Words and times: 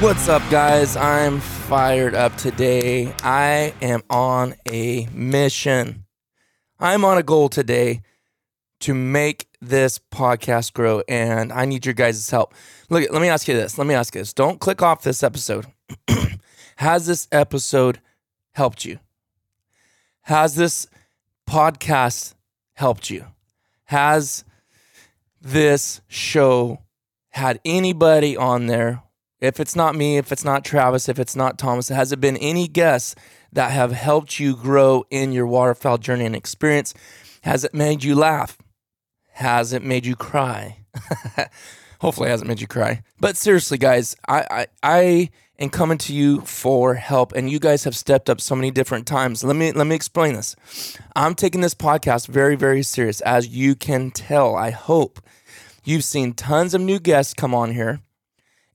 What's 0.00 0.28
up, 0.28 0.42
guys? 0.50 0.94
I'm 0.94 1.40
fired 1.40 2.14
up 2.14 2.36
today. 2.36 3.14
I 3.22 3.72
am 3.80 4.02
on 4.10 4.54
a 4.68 5.06
mission. 5.06 6.04
I'm 6.78 7.02
on 7.02 7.16
a 7.16 7.22
goal 7.22 7.48
today 7.48 8.02
to 8.80 8.92
make 8.92 9.48
this 9.62 9.98
podcast 9.98 10.74
grow, 10.74 11.02
and 11.08 11.50
I 11.50 11.64
need 11.64 11.86
your 11.86 11.94
guys' 11.94 12.28
help. 12.28 12.52
Look, 12.90 13.10
let 13.10 13.22
me 13.22 13.28
ask 13.28 13.48
you 13.48 13.54
this. 13.54 13.78
Let 13.78 13.86
me 13.86 13.94
ask 13.94 14.14
you 14.14 14.20
this. 14.20 14.34
Don't 14.34 14.60
click 14.60 14.82
off 14.82 15.02
this 15.02 15.22
episode. 15.22 15.64
Has 16.76 17.06
this 17.06 17.26
episode 17.32 17.98
helped 18.52 18.84
you? 18.84 18.98
Has 20.22 20.56
this 20.56 20.88
podcast 21.48 22.34
helped 22.74 23.08
you? 23.08 23.24
Has 23.84 24.44
this 25.40 26.02
show 26.06 26.82
had 27.30 27.60
anybody 27.64 28.36
on 28.36 28.66
there 28.66 29.02
if 29.46 29.60
it's 29.60 29.76
not 29.76 29.94
me, 29.94 30.18
if 30.18 30.32
it's 30.32 30.44
not 30.44 30.64
Travis, 30.64 31.08
if 31.08 31.18
it's 31.18 31.36
not 31.36 31.58
Thomas, 31.58 31.88
has 31.88 32.12
it 32.12 32.20
been 32.20 32.36
any 32.36 32.68
guests 32.68 33.14
that 33.52 33.70
have 33.70 33.92
helped 33.92 34.38
you 34.38 34.56
grow 34.56 35.04
in 35.10 35.32
your 35.32 35.46
waterfowl 35.46 35.98
journey 35.98 36.26
and 36.26 36.36
experience? 36.36 36.92
Has 37.42 37.64
it 37.64 37.72
made 37.74 38.04
you 38.04 38.14
laugh? 38.14 38.58
Has 39.34 39.72
it 39.72 39.82
made 39.82 40.04
you 40.04 40.16
cry? 40.16 40.78
Hopefully, 42.00 42.28
it 42.28 42.32
hasn't 42.32 42.48
made 42.48 42.60
you 42.60 42.66
cry. 42.66 43.02
But 43.20 43.36
seriously, 43.36 43.78
guys, 43.78 44.16
I, 44.28 44.44
I 44.50 44.66
I 44.82 45.30
am 45.58 45.70
coming 45.70 45.98
to 45.98 46.14
you 46.14 46.40
for 46.42 46.94
help, 46.94 47.32
and 47.32 47.48
you 47.48 47.58
guys 47.58 47.84
have 47.84 47.96
stepped 47.96 48.28
up 48.28 48.40
so 48.40 48.54
many 48.54 48.70
different 48.70 49.06
times. 49.06 49.42
Let 49.42 49.56
me 49.56 49.72
let 49.72 49.86
me 49.86 49.94
explain 49.94 50.34
this. 50.34 50.56
I'm 51.14 51.34
taking 51.34 51.60
this 51.62 51.74
podcast 51.74 52.28
very 52.28 52.56
very 52.56 52.82
serious, 52.82 53.20
as 53.22 53.48
you 53.48 53.74
can 53.74 54.10
tell. 54.10 54.54
I 54.54 54.70
hope 54.70 55.20
you've 55.84 56.04
seen 56.04 56.34
tons 56.34 56.74
of 56.74 56.80
new 56.80 56.98
guests 56.98 57.32
come 57.32 57.54
on 57.54 57.72
here 57.72 58.00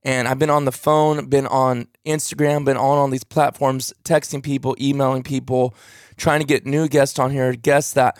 and 0.03 0.27
I've 0.27 0.39
been 0.39 0.49
on 0.49 0.65
the 0.65 0.71
phone, 0.71 1.27
been 1.27 1.47
on 1.47 1.87
Instagram, 2.05 2.65
been 2.65 2.77
on 2.77 2.97
all 2.97 3.07
these 3.07 3.23
platforms, 3.23 3.93
texting 4.03 4.41
people, 4.41 4.75
emailing 4.79 5.23
people, 5.23 5.75
trying 6.17 6.39
to 6.39 6.45
get 6.45 6.65
new 6.65 6.87
guests 6.87 7.19
on 7.19 7.31
here, 7.31 7.53
guests 7.53 7.93
that 7.93 8.17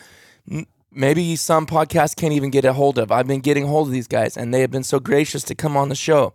maybe 0.92 1.34
some 1.36 1.66
podcasts 1.66 2.14
can't 2.14 2.32
even 2.32 2.50
get 2.50 2.64
a 2.64 2.72
hold 2.72 2.98
of. 2.98 3.10
I've 3.10 3.26
been 3.26 3.40
getting 3.40 3.66
hold 3.66 3.88
of 3.88 3.92
these 3.92 4.06
guys, 4.06 4.36
and 4.36 4.52
they 4.54 4.60
have 4.60 4.70
been 4.70 4.84
so 4.84 5.00
gracious 5.00 5.42
to 5.44 5.54
come 5.54 5.76
on 5.76 5.88
the 5.88 5.94
show. 5.94 6.34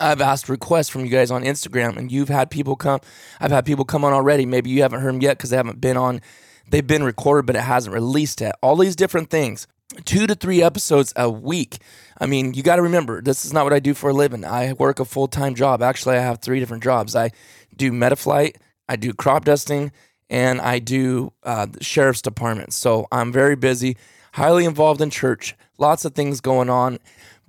I've 0.00 0.20
asked 0.20 0.48
requests 0.48 0.88
from 0.88 1.04
you 1.04 1.10
guys 1.10 1.30
on 1.30 1.42
Instagram, 1.42 1.96
and 1.96 2.10
you've 2.10 2.28
had 2.28 2.50
people 2.50 2.76
come. 2.76 3.00
I've 3.40 3.50
had 3.50 3.64
people 3.64 3.84
come 3.84 4.04
on 4.04 4.12
already. 4.12 4.46
Maybe 4.46 4.70
you 4.70 4.82
haven't 4.82 5.00
heard 5.00 5.14
them 5.14 5.22
yet 5.22 5.38
because 5.38 5.50
they 5.50 5.56
haven't 5.56 5.80
been 5.80 5.96
on. 5.96 6.20
They've 6.68 6.86
been 6.86 7.02
recorded, 7.02 7.46
but 7.46 7.56
it 7.56 7.62
hasn't 7.62 7.94
released 7.94 8.40
yet. 8.40 8.56
All 8.62 8.76
these 8.76 8.96
different 8.96 9.30
things 9.30 9.66
two 10.04 10.26
to 10.26 10.34
three 10.34 10.62
episodes 10.62 11.12
a 11.16 11.30
week. 11.30 11.78
I 12.20 12.26
mean, 12.26 12.54
you 12.54 12.62
got 12.62 12.76
to 12.76 12.82
remember, 12.82 13.20
this 13.20 13.44
is 13.44 13.52
not 13.52 13.64
what 13.64 13.72
I 13.72 13.80
do 13.80 13.94
for 13.94 14.10
a 14.10 14.12
living. 14.12 14.44
I 14.44 14.72
work 14.74 15.00
a 15.00 15.04
full 15.04 15.28
time 15.28 15.54
job. 15.54 15.82
Actually, 15.82 16.16
I 16.16 16.22
have 16.22 16.40
three 16.40 16.60
different 16.60 16.82
jobs. 16.82 17.16
I 17.16 17.30
do 17.76 17.90
Metaflight, 17.90 18.56
I 18.88 18.96
do 18.96 19.12
crop 19.12 19.44
dusting, 19.44 19.92
and 20.28 20.60
I 20.60 20.78
do 20.78 21.32
uh, 21.42 21.66
the 21.66 21.82
sheriff's 21.82 22.22
department. 22.22 22.72
So 22.72 23.06
I'm 23.12 23.32
very 23.32 23.56
busy, 23.56 23.96
highly 24.34 24.64
involved 24.64 25.00
in 25.00 25.10
church, 25.10 25.54
lots 25.78 26.04
of 26.04 26.14
things 26.14 26.40
going 26.40 26.70
on. 26.70 26.98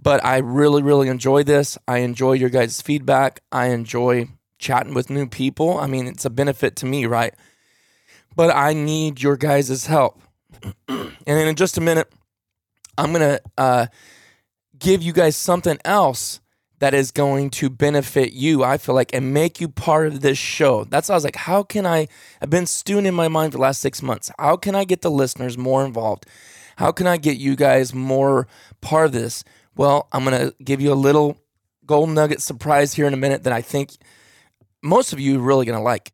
But 0.02 0.24
I 0.26 0.40
really, 0.40 0.82
really 0.82 1.08
enjoy 1.08 1.44
this. 1.44 1.78
I 1.88 2.00
enjoy 2.00 2.34
your 2.34 2.50
guys' 2.50 2.82
feedback. 2.82 3.42
I 3.54 3.68
enjoy 3.68 4.28
chatting 4.58 4.94
with 4.94 5.10
new 5.10 5.28
people. 5.28 5.78
I 5.78 5.88
mean, 5.88 6.08
it's 6.08 6.26
a 6.26 6.30
benefit 6.30 6.76
to 6.78 6.86
me, 6.86 7.06
right? 7.06 7.34
But 8.36 8.54
I 8.56 8.74
need 8.74 9.22
your 9.22 9.38
guys' 9.38 9.86
help. 9.86 10.22
and 10.88 11.14
in 11.28 11.56
just 11.56 11.78
a 11.78 11.82
minute, 11.82 12.12
I'm 12.98 13.12
gonna 13.12 13.40
uh, 13.58 13.88
give 14.78 15.02
you 15.02 15.14
guys 15.14 15.36
something 15.36 15.78
else 15.86 16.40
that 16.80 16.94
is 16.94 17.12
going 17.12 17.50
to 17.50 17.70
benefit 17.70 18.34
you. 18.34 18.64
I 18.64 18.78
feel 18.78 18.94
like 18.94 19.14
and 19.14 19.34
make 19.34 19.62
you 19.62 19.70
part 19.70 20.08
of 20.08 20.20
this 20.22 20.38
show. 20.38 20.84
That's 20.84 21.10
I 21.10 21.16
was 21.16 21.24
like, 21.24 21.38
how 21.38 21.64
can 21.64 21.86
I? 21.86 22.08
I've 22.42 22.50
been 22.50 22.66
stewing 22.66 23.06
in 23.06 23.16
my 23.16 23.30
mind 23.30 23.54
for 23.54 23.58
the 23.58 23.62
last 23.62 23.82
six 23.82 24.02
months. 24.02 24.30
How 24.38 24.58
can 24.58 24.76
I 24.76 24.84
get 24.84 25.02
the 25.02 25.12
listeners 25.12 25.58
more 25.58 25.86
involved? 25.86 26.26
How 26.76 26.92
can 26.92 27.08
I 27.08 27.18
get 27.18 27.38
you 27.38 27.56
guys 27.56 27.94
more 27.94 28.48
part 28.82 29.06
of 29.06 29.12
this? 29.14 29.44
Well, 29.76 30.08
I'm 30.12 30.24
gonna 30.24 30.54
give 30.64 30.82
you 30.82 30.92
a 30.92 30.96
little 30.96 31.38
gold 31.86 32.10
nugget 32.10 32.42
surprise 32.42 32.94
here 32.94 33.08
in 33.08 33.14
a 33.14 33.18
minute 33.18 33.44
that 33.44 33.54
I 33.54 33.62
think 33.62 33.92
most 34.82 35.14
of 35.14 35.20
you 35.20 35.40
are 35.40 35.44
really 35.44 35.66
gonna 35.66 35.82
like, 35.82 36.12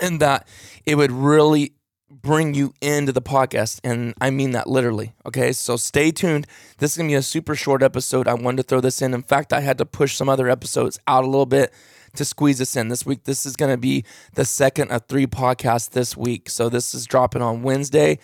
and 0.00 0.20
that 0.20 0.46
it 0.86 0.94
would 0.94 1.10
really 1.10 1.72
bring 2.10 2.54
you 2.54 2.74
into 2.80 3.12
the 3.12 3.22
podcast. 3.22 3.80
And 3.84 4.14
I 4.20 4.30
mean 4.30 4.50
that 4.50 4.66
literally. 4.68 5.14
Okay. 5.24 5.52
So 5.52 5.76
stay 5.76 6.10
tuned. 6.10 6.46
This 6.78 6.92
is 6.92 6.96
going 6.96 7.08
to 7.08 7.12
be 7.12 7.16
a 7.16 7.22
super 7.22 7.54
short 7.54 7.82
episode. 7.82 8.28
I 8.28 8.34
wanted 8.34 8.58
to 8.58 8.62
throw 8.64 8.80
this 8.80 9.00
in. 9.00 9.14
In 9.14 9.22
fact, 9.22 9.52
I 9.52 9.60
had 9.60 9.78
to 9.78 9.86
push 9.86 10.16
some 10.16 10.28
other 10.28 10.48
episodes 10.48 10.98
out 11.06 11.24
a 11.24 11.26
little 11.28 11.46
bit 11.46 11.72
to 12.14 12.24
squeeze 12.24 12.58
this 12.58 12.76
in 12.76 12.88
this 12.88 13.06
week. 13.06 13.24
This 13.24 13.46
is 13.46 13.56
going 13.56 13.72
to 13.72 13.78
be 13.78 14.04
the 14.34 14.44
second 14.44 14.90
of 14.90 15.06
three 15.06 15.26
podcasts 15.26 15.90
this 15.90 16.16
week. 16.16 16.50
So 16.50 16.68
this 16.68 16.94
is 16.94 17.06
dropping 17.06 17.42
on 17.42 17.62
Wednesday. 17.62 18.18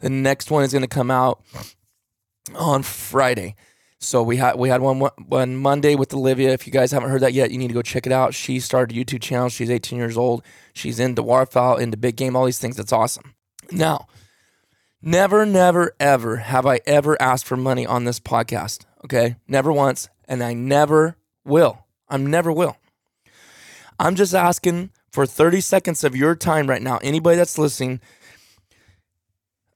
The 0.00 0.10
next 0.10 0.50
one 0.50 0.64
is 0.64 0.72
going 0.72 0.82
to 0.82 0.88
come 0.88 1.10
out 1.10 1.42
on 2.54 2.82
Friday. 2.82 3.54
So 4.02 4.22
we 4.22 4.36
had 4.36 4.58
we 4.58 4.68
had 4.68 4.80
one 4.80 4.98
one 4.98 5.56
Monday 5.56 5.94
with 5.94 6.12
Olivia. 6.12 6.50
If 6.50 6.66
you 6.66 6.72
guys 6.72 6.90
haven't 6.90 7.10
heard 7.10 7.22
that 7.22 7.32
yet, 7.32 7.52
you 7.52 7.58
need 7.58 7.68
to 7.68 7.74
go 7.74 7.82
check 7.82 8.04
it 8.04 8.12
out. 8.12 8.34
She 8.34 8.58
started 8.58 8.96
a 8.96 9.00
YouTube 9.00 9.22
channel. 9.22 9.48
She's 9.48 9.70
18 9.70 9.96
years 9.96 10.18
old. 10.18 10.42
She's 10.72 10.98
into 10.98 11.22
waterfowl, 11.22 11.76
into 11.76 11.96
big 11.96 12.16
game, 12.16 12.34
all 12.34 12.44
these 12.44 12.58
things. 12.58 12.76
That's 12.76 12.92
awesome. 12.92 13.34
Now, 13.70 14.08
never, 15.00 15.46
never, 15.46 15.94
ever 16.00 16.38
have 16.38 16.66
I 16.66 16.80
ever 16.84 17.20
asked 17.22 17.46
for 17.46 17.56
money 17.56 17.86
on 17.86 18.04
this 18.04 18.18
podcast. 18.18 18.86
Okay. 19.04 19.36
Never 19.46 19.72
once. 19.72 20.08
And 20.26 20.42
I 20.42 20.52
never 20.52 21.16
will. 21.44 21.86
I'm 22.08 22.26
never 22.26 22.50
will. 22.50 22.76
I'm 24.00 24.16
just 24.16 24.34
asking 24.34 24.90
for 25.12 25.26
30 25.26 25.60
seconds 25.60 26.02
of 26.02 26.16
your 26.16 26.34
time 26.34 26.68
right 26.68 26.82
now. 26.82 26.98
Anybody 27.04 27.36
that's 27.36 27.56
listening, 27.56 28.00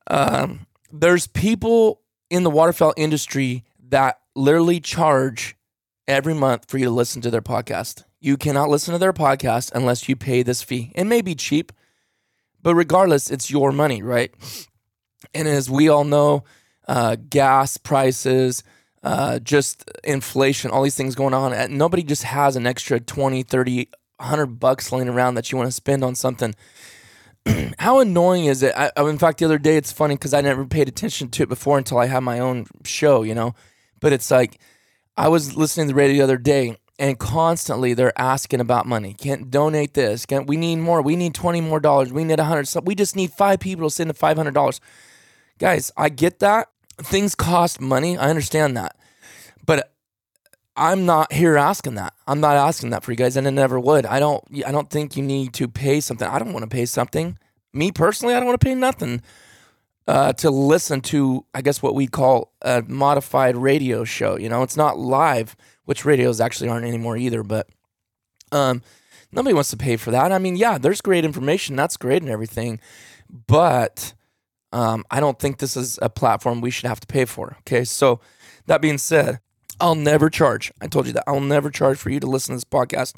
um, 0.09 0.67
there's 0.91 1.29
people 1.29 2.01
in 2.29 2.43
the 2.43 2.51
waterfowl 2.51 2.93
industry 2.97 3.63
that 3.89 4.21
literally 4.35 4.81
charge 4.81 5.57
every 6.09 6.35
month 6.35 6.69
for 6.69 6.79
you 6.79 6.87
to 6.87 6.91
listen 6.91 7.23
to 7.23 7.31
their 7.31 7.43
podcast. 7.43 8.05
You 8.21 8.37
cannot 8.37 8.69
listen 8.69 8.93
to 8.93 8.99
their 8.99 9.13
podcast 9.13 9.73
unless 9.75 10.09
you 10.09 10.17
pay 10.17 10.43
this 10.43 10.63
fee. 10.63 10.93
It 10.95 11.05
may 11.05 11.21
be 11.21 11.35
cheap, 11.35 11.73
but 12.63 12.75
regardless, 12.75 13.31
it's 13.31 13.51
your 13.51 13.73
money, 13.73 14.03
right? 14.03 14.33
And 15.35 15.49
as 15.49 15.71
we 15.71 15.89
all 15.89 16.05
know, 16.05 16.45
uh, 16.89 17.17
gas 17.29 17.77
prices, 17.77 18.63
uh, 19.03 19.39
just 19.39 19.89
inflation, 20.03 20.71
all 20.71 20.83
these 20.83 20.97
things 20.97 21.15
going 21.15 21.35
on. 21.35 21.77
Nobody 21.77 22.03
just 22.03 22.25
has 22.25 22.57
an 22.57 22.67
extra 22.67 22.99
20, 22.99 23.43
30, 23.43 23.89
100 24.19 24.47
bucks 24.47 24.91
laying 24.91 25.09
around 25.09 25.35
that 25.35 25.51
you 25.51 25.59
want 25.59 25.69
to 25.69 25.73
spend 25.73 26.03
on 26.03 26.15
something. 26.15 26.55
How 27.79 28.01
annoying 28.01 28.47
is 28.47 28.63
it? 28.63 28.73
I, 28.77 28.91
in 28.97 29.19
fact, 29.19 29.39
the 29.39 29.45
other 29.45 29.59
day, 29.59 29.77
it's 29.77 29.93
funny 29.93 30.17
because 30.17 30.35
I 30.35 30.41
never 30.41 30.67
paid 30.67 30.89
attention 30.89 31.29
to 31.31 31.45
it 31.45 31.49
before 31.49 31.79
until 31.79 31.99
I 31.99 32.07
had 32.07 32.21
my 32.21 32.41
own 32.41 32.67
show, 32.85 33.23
you 33.23 33.35
know? 33.35 33.55
But 34.07 34.13
it's 34.13 34.31
like, 34.31 34.61
I 35.17 35.27
was 35.27 35.57
listening 35.57 35.89
to 35.89 35.93
the 35.93 35.97
radio 35.97 36.19
the 36.19 36.23
other 36.23 36.37
day 36.37 36.79
and 36.97 37.19
constantly 37.19 37.93
they're 37.93 38.17
asking 38.17 38.61
about 38.61 38.87
money. 38.87 39.15
Can't 39.15 39.51
donate 39.51 39.95
this. 39.95 40.25
Can't, 40.25 40.47
we 40.47 40.57
need 40.57 40.77
more. 40.77 41.03
We 41.03 41.17
need 41.17 41.35
20 41.35 41.61
more 41.61 41.81
dollars. 41.81 42.13
We 42.13 42.23
need 42.23 42.39
100. 42.39 42.69
So 42.69 42.79
we 42.79 42.95
just 42.95 43.17
need 43.17 43.33
five 43.33 43.59
people 43.59 43.89
to 43.89 43.93
send 43.93 44.09
the 44.09 44.15
$500. 44.15 44.79
Guys, 45.59 45.91
I 45.97 46.09
get 46.09 46.39
that 46.39 46.69
things 46.99 47.35
cost 47.35 47.81
money. 47.81 48.17
I 48.17 48.31
understand 48.31 48.77
that. 48.77 48.97
But 49.67 49.93
I'm 50.77 51.05
not 51.05 51.33
here 51.33 51.57
asking 51.57 51.97
that. 51.97 52.15
I'm 52.29 52.39
not 52.39 52.55
asking 52.55 52.91
that 52.91 53.03
for 53.03 53.11
you 53.11 53.17
guys 53.17 53.37
and 53.37 53.49
I 53.49 53.51
never 53.51 53.81
would. 53.81 54.07
I 54.07 54.21
don't 54.21 54.45
I 54.65 54.71
don't 54.71 54.89
think 54.89 55.17
you 55.17 55.25
need 55.25 55.53
to 55.55 55.67
pay 55.67 55.99
something. 55.99 56.29
I 56.29 56.39
don't 56.39 56.53
want 56.53 56.63
to 56.63 56.71
pay 56.73 56.87
something. 56.87 57.41
Me 57.73 57.91
personally, 57.91 58.35
I 58.35 58.39
don't 58.39 58.47
want 58.47 58.61
to 58.61 58.65
pay 58.65 58.77
nothing 58.77 59.21
uh, 60.07 60.33
to 60.35 60.51
listen 60.51 61.01
to 61.03 61.45
I 61.55 61.63
guess 61.63 61.83
what 61.83 61.95
we 61.95 62.07
call 62.07 62.53
a 62.63 62.83
modified 62.87 63.57
radio 63.57 64.05
show, 64.05 64.39
you 64.39 64.49
know. 64.49 64.63
It's 64.63 64.77
not 64.77 64.99
live, 64.99 65.57
which 65.85 66.05
radios 66.05 66.41
actually 66.41 66.69
aren't 66.69 66.87
anymore 66.87 67.17
either, 67.17 67.43
but 67.43 67.69
um 68.53 68.83
nobody 69.33 69.55
wants 69.55 69.71
to 69.71 69.77
pay 69.77 69.97
for 69.97 70.11
that. 70.11 70.33
I 70.33 70.39
mean, 70.39 70.57
yeah, 70.57 70.79
there's 70.79 71.01
great 71.01 71.25
information. 71.25 71.77
That's 71.77 71.97
great 71.97 72.23
and 72.23 72.31
everything. 72.31 72.81
But 73.47 74.15
um, 74.73 75.05
I 75.11 75.21
don't 75.21 75.39
think 75.39 75.59
this 75.59 75.77
is 75.77 75.99
a 76.03 76.09
platform 76.09 76.61
we 76.61 76.71
should 76.71 76.87
have 76.87 77.01
to 77.01 77.07
pay 77.07 77.25
for. 77.25 77.57
Okay. 77.61 77.85
So, 77.85 78.21
that 78.67 78.81
being 78.81 78.99
said, 78.99 79.41
I'll 79.81 79.95
never 79.95 80.29
charge. 80.29 80.73
I 80.81 80.87
told 80.89 81.07
you 81.07 81.13
that 81.13 81.25
I'll 81.27 81.41
never 81.41 81.71
charge 81.71 81.99
for 81.99 82.11
you 82.11 82.21
to 82.21 82.27
listen 82.27 82.53
to 82.53 82.57
this 82.57 82.65
podcast. 82.65 83.15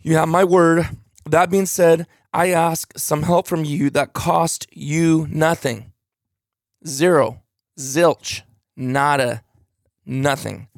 You 0.00 0.16
have 0.16 0.28
my 0.28 0.44
word. 0.44 0.88
That 1.24 1.50
being 1.50 1.66
said, 1.66 2.06
I 2.32 2.50
ask 2.50 2.92
some 2.96 3.22
help 3.22 3.46
from 3.46 3.64
you 3.64 3.90
that 3.90 4.12
cost 4.12 4.66
you 4.72 5.26
nothing. 5.30 5.92
Zero, 6.86 7.42
zilch, 7.78 8.42
nada, 8.76 9.42
nothing. 10.04 10.68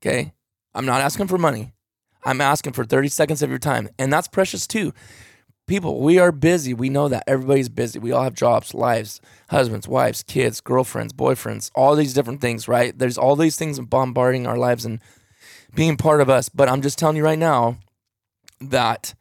Okay. 0.00 0.32
I'm 0.74 0.86
not 0.86 1.00
asking 1.00 1.28
for 1.28 1.38
money. 1.38 1.72
I'm 2.24 2.40
asking 2.40 2.72
for 2.72 2.84
30 2.84 3.08
seconds 3.08 3.42
of 3.42 3.50
your 3.50 3.58
time. 3.58 3.88
And 3.98 4.12
that's 4.12 4.28
precious 4.28 4.66
too 4.66 4.92
people, 5.66 6.00
we 6.00 6.18
are 6.18 6.32
busy. 6.32 6.72
We 6.72 6.88
know 6.88 7.08
that 7.08 7.24
everybody's 7.26 7.68
busy. 7.68 7.98
We 7.98 8.12
all 8.12 8.24
have 8.24 8.34
jobs, 8.34 8.74
lives, 8.74 9.20
husbands, 9.50 9.88
wives, 9.88 10.22
kids, 10.22 10.60
girlfriends, 10.60 11.12
boyfriends, 11.12 11.70
all 11.74 11.96
these 11.96 12.14
different 12.14 12.40
things, 12.40 12.68
right? 12.68 12.96
There's 12.96 13.18
all 13.18 13.36
these 13.36 13.56
things 13.56 13.78
bombarding 13.80 14.46
our 14.46 14.56
lives 14.56 14.84
and 14.84 15.00
being 15.74 15.96
part 15.96 16.20
of 16.20 16.30
us. 16.30 16.48
But 16.48 16.68
I'm 16.68 16.82
just 16.82 16.98
telling 16.98 17.16
you 17.16 17.24
right 17.24 17.38
now 17.38 17.78
that 18.60 19.14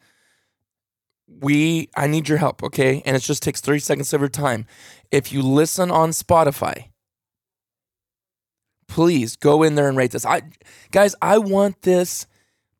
we, 1.40 1.90
I 1.96 2.08
need 2.08 2.28
your 2.30 2.38
help, 2.38 2.64
okay? 2.64 3.02
And 3.06 3.16
it 3.16 3.22
just 3.22 3.44
takes 3.44 3.62
30 3.62 3.80
seconds 3.80 4.14
of 4.14 4.22
your 4.22 4.30
time. 4.30 4.66
If 5.12 5.32
you 5.32 5.42
listen 5.42 5.92
on 5.92 6.12
Spotify, 6.12 6.90
please 8.88 9.36
go 9.36 9.64
in 9.64 9.76
there 9.76 9.88
and 9.88 9.98
rate 9.98 10.12
this. 10.12 10.26
I, 10.26 10.44
guys, 10.92 11.16
I 11.22 11.38
want 11.38 11.82
this 11.82 12.28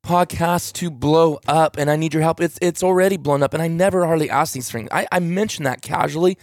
podcast 0.06 0.74
to 0.74 0.92
blow 0.92 1.40
up 1.48 1.78
and 1.78 1.90
I 1.90 1.96
need 1.96 2.14
your 2.14 2.22
help. 2.22 2.40
It's 2.40 2.60
it's 2.62 2.84
already 2.84 3.18
blown 3.18 3.42
up 3.42 3.54
and 3.54 3.64
I 3.64 3.68
never 3.68 4.06
hardly 4.06 4.30
ask 4.30 4.54
these 4.54 4.70
things. 4.70 4.88
I, 4.92 5.08
I 5.12 5.20
mentioned 5.20 5.66
that 5.66 5.82
casually, 5.82 6.38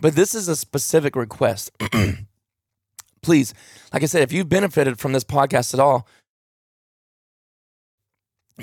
but 0.00 0.14
this 0.14 0.34
is 0.34 0.48
a 0.48 0.56
specific 0.56 1.16
request. 1.16 1.70
Please, 3.22 3.52
like 3.92 4.02
I 4.02 4.06
said, 4.06 4.22
if 4.22 4.32
you've 4.32 4.48
benefited 4.48 5.00
from 5.00 5.12
this 5.12 5.24
podcast 5.24 5.74
at 5.74 5.80
all, 5.80 6.06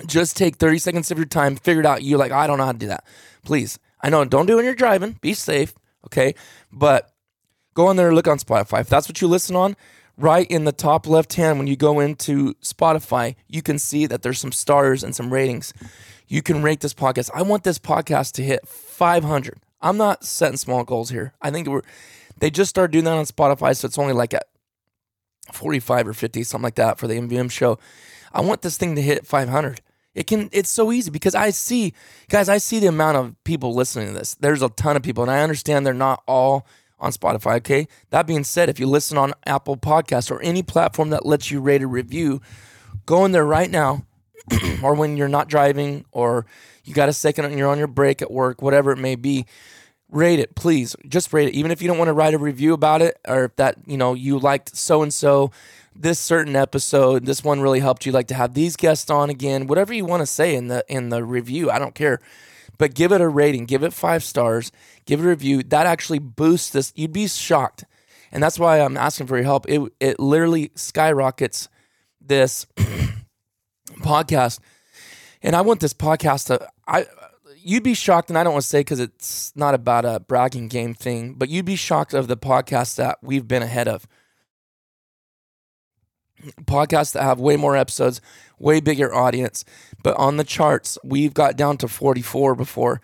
just 0.06 0.36
take 0.36 0.58
30 0.58 0.78
seconds 0.80 1.12
of 1.12 1.18
your 1.18 1.26
time, 1.26 1.56
figure 1.56 1.82
it 1.82 1.86
out. 1.86 2.04
You're 2.04 2.20
like, 2.20 2.32
I 2.32 2.48
don't 2.48 2.58
know 2.58 2.66
how 2.66 2.72
to 2.72 2.78
do 2.78 2.88
that. 2.88 3.06
Please. 3.44 3.80
I 4.02 4.10
know, 4.10 4.24
don't 4.26 4.46
do 4.46 4.54
it 4.54 4.56
when 4.58 4.66
you're 4.66 4.76
driving. 4.76 5.18
Be 5.22 5.34
safe. 5.34 5.74
Okay. 6.06 6.36
But 6.72 7.12
go 7.74 7.88
on 7.88 7.96
there 7.96 8.14
look 8.14 8.28
on 8.28 8.38
Spotify. 8.38 8.82
If 8.82 8.90
that's 8.90 9.08
what 9.08 9.22
you 9.22 9.28
listen 9.28 9.56
on, 9.56 9.76
right 10.18 10.50
in 10.50 10.66
the 10.66 10.72
top 10.72 11.08
left 11.08 11.34
hand 11.34 11.58
when 11.58 11.68
you 11.68 11.76
go 11.76 12.00
into 12.00 12.54
Spotify, 12.56 13.36
you 13.48 13.62
can 13.62 13.80
see 13.80 14.06
that 14.06 14.22
there's 14.22 14.40
some 14.40 14.52
stars 14.52 15.04
and 15.04 15.16
some 15.16 15.32
ratings. 15.32 15.74
You 16.28 16.42
can 16.42 16.62
rate 16.64 16.82
this 16.82 16.94
podcast. 16.94 17.30
I 17.34 17.42
want 17.42 17.64
this 17.64 17.80
podcast 17.80 18.34
to 18.34 18.44
hit 18.44 18.68
500. 18.68 19.60
I'm 19.82 19.98
not 19.98 20.24
setting 20.24 20.58
small 20.58 20.84
goals 20.84 21.10
here. 21.10 21.34
I 21.42 21.52
think 21.52 21.68
we're 21.68 21.84
they 22.38 22.50
just 22.50 22.70
started 22.70 22.92
doing 22.92 23.06
that 23.06 23.14
on 23.14 23.26
Spotify, 23.26 23.76
so 23.76 23.86
it's 23.86 23.98
only 23.98 24.14
like 24.14 24.34
at 24.34 24.48
45 25.54 26.10
or 26.10 26.14
50, 26.14 26.44
something 26.44 26.64
like 26.64 26.76
that 26.76 26.98
for 26.98 27.08
the 27.08 27.16
MVM 27.16 27.50
show. 27.50 27.80
I 28.34 28.42
want 28.42 28.62
this 28.62 28.78
thing 28.78 28.96
to 28.96 29.02
hit 29.02 29.26
500. 29.26 29.82
It 30.16 30.28
can. 30.28 30.50
It's 30.54 30.70
so 30.70 30.92
easy 30.92 31.12
because 31.12 31.36
I 31.36 31.50
see, 31.50 31.94
guys. 32.30 32.50
I 32.50 32.58
see 32.58 32.80
the 32.80 32.88
amount 32.88 33.18
of 33.18 33.44
people 33.44 33.76
listening 33.76 34.08
to 34.08 34.14
this. 34.14 34.36
There's 34.36 34.62
a 34.62 34.70
ton 34.70 34.96
of 34.96 35.04
people, 35.04 35.24
and 35.24 35.32
I 35.32 35.44
understand 35.44 35.86
they're 35.86 35.94
not 35.94 36.24
all 36.26 36.66
on 37.00 37.12
Spotify. 37.12 37.58
Okay. 37.58 37.88
That 38.10 38.26
being 38.26 38.46
said, 38.46 38.70
if 38.70 38.80
you 38.80 38.88
listen 38.88 39.18
on 39.18 39.34
Apple 39.46 39.78
Podcasts 39.78 40.32
or 40.32 40.42
any 40.42 40.64
platform 40.64 41.10
that 41.10 41.26
lets 41.26 41.52
you 41.52 41.60
rate 41.60 41.82
a 41.82 41.88
review, 41.88 42.42
go 43.06 43.26
in 43.26 43.34
there 43.34 43.46
right 43.46 43.70
now, 43.70 44.06
or 44.84 44.96
when 44.96 45.18
you're 45.18 45.28
not 45.28 45.50
driving, 45.50 46.06
or 46.12 46.46
you 46.86 46.94
got 46.94 47.10
a 47.10 47.14
second 47.14 47.46
and 47.46 47.58
you're 47.58 47.70
on 47.70 47.78
your 47.78 47.88
break 47.88 48.22
at 48.22 48.32
work, 48.32 48.62
whatever 48.62 48.92
it 48.92 48.98
may 48.98 49.16
be. 49.16 49.46
Rate 50.10 50.40
it, 50.40 50.56
please. 50.56 50.96
Just 51.08 51.34
rate 51.34 51.50
it. 51.50 51.56
Even 51.56 51.72
if 51.72 51.82
you 51.82 51.88
don't 51.88 51.98
want 51.98 52.08
to 52.10 52.14
write 52.14 52.34
a 52.34 52.38
review 52.38 52.74
about 52.74 53.02
it, 53.02 53.20
or 53.28 53.46
if 53.46 53.56
that 53.58 53.76
you 53.86 53.98
know 53.98 54.14
you 54.14 54.40
liked 54.40 54.78
so 54.78 55.02
and 55.02 55.14
so, 55.14 55.52
this 55.96 56.20
certain 56.20 56.56
episode, 56.56 57.26
this 57.26 57.44
one 57.44 57.62
really 57.62 57.80
helped 57.80 58.06
you. 58.06 58.12
Like 58.12 58.28
to 58.28 58.36
have 58.36 58.54
these 58.54 58.76
guests 58.76 59.10
on 59.10 59.30
again, 59.30 59.68
whatever 59.68 59.94
you 59.94 60.06
want 60.06 60.22
to 60.22 60.28
say 60.28 60.56
in 60.56 60.68
the 60.68 60.84
in 60.88 61.10
the 61.10 61.24
review. 61.24 61.72
I 61.72 61.80
don't 61.80 61.96
care 61.96 62.20
but 62.78 62.94
give 62.94 63.12
it 63.12 63.22
a 63.22 63.28
rating, 63.28 63.66
give 63.66 63.84
it 63.84 63.94
five 63.94 64.24
stars, 64.24 64.72
give 65.06 65.20
it 65.20 65.26
a 65.26 65.30
review. 65.30 65.64
That 65.64 65.86
actually 65.86 66.20
boosts 66.20 66.70
this. 66.70 66.92
You'd 66.96 67.14
be 67.14 67.28
shocked. 67.28 67.86
And 68.32 68.42
that's 68.44 68.60
why 68.60 68.80
I'm 68.80 68.98
asking 68.98 69.28
for 69.28 69.38
your 69.38 69.46
help. 69.46 69.66
It, 69.70 69.82
it 70.00 70.20
literally 70.20 70.72
skyrockets 70.76 71.70
this 72.20 72.66
podcast. 74.00 74.60
And 75.42 75.56
I 75.56 75.62
want 75.62 75.80
this 75.80 75.94
podcast 75.94 76.48
to, 76.48 76.68
I, 76.88 77.06
you'd 77.58 77.84
be 77.84 77.94
shocked, 77.94 78.30
and 78.30 78.38
I 78.38 78.44
don't 78.44 78.54
want 78.54 78.64
to 78.64 78.70
say 78.70 78.80
because 78.82 79.00
it's 79.00 79.56
not 79.56 79.74
about 79.74 80.06
a 80.06 80.20
bragging 80.20 80.68
game 80.68 80.94
thing, 80.94 81.36
but 81.36 81.50
you'd 81.50 81.66
be 81.66 81.76
shocked 81.76 82.14
of 82.14 82.28
the 82.28 82.38
podcast 82.38 82.96
that 82.96 83.20
we've 83.22 83.48
been 83.48 83.64
ahead 83.64 83.88
of. 83.88 84.08
Podcasts 86.66 87.14
that 87.14 87.24
have 87.24 87.40
way 87.40 87.56
more 87.56 87.76
episodes, 87.76 88.22
way 88.60 88.80
bigger 88.80 89.14
audience. 89.14 89.66
But 90.04 90.18
on 90.18 90.38
the 90.38 90.44
charts, 90.44 90.98
we've 91.04 91.34
got 91.34 91.56
down 91.56 91.78
to 91.78 91.88
44 91.88 92.56
before. 92.56 93.02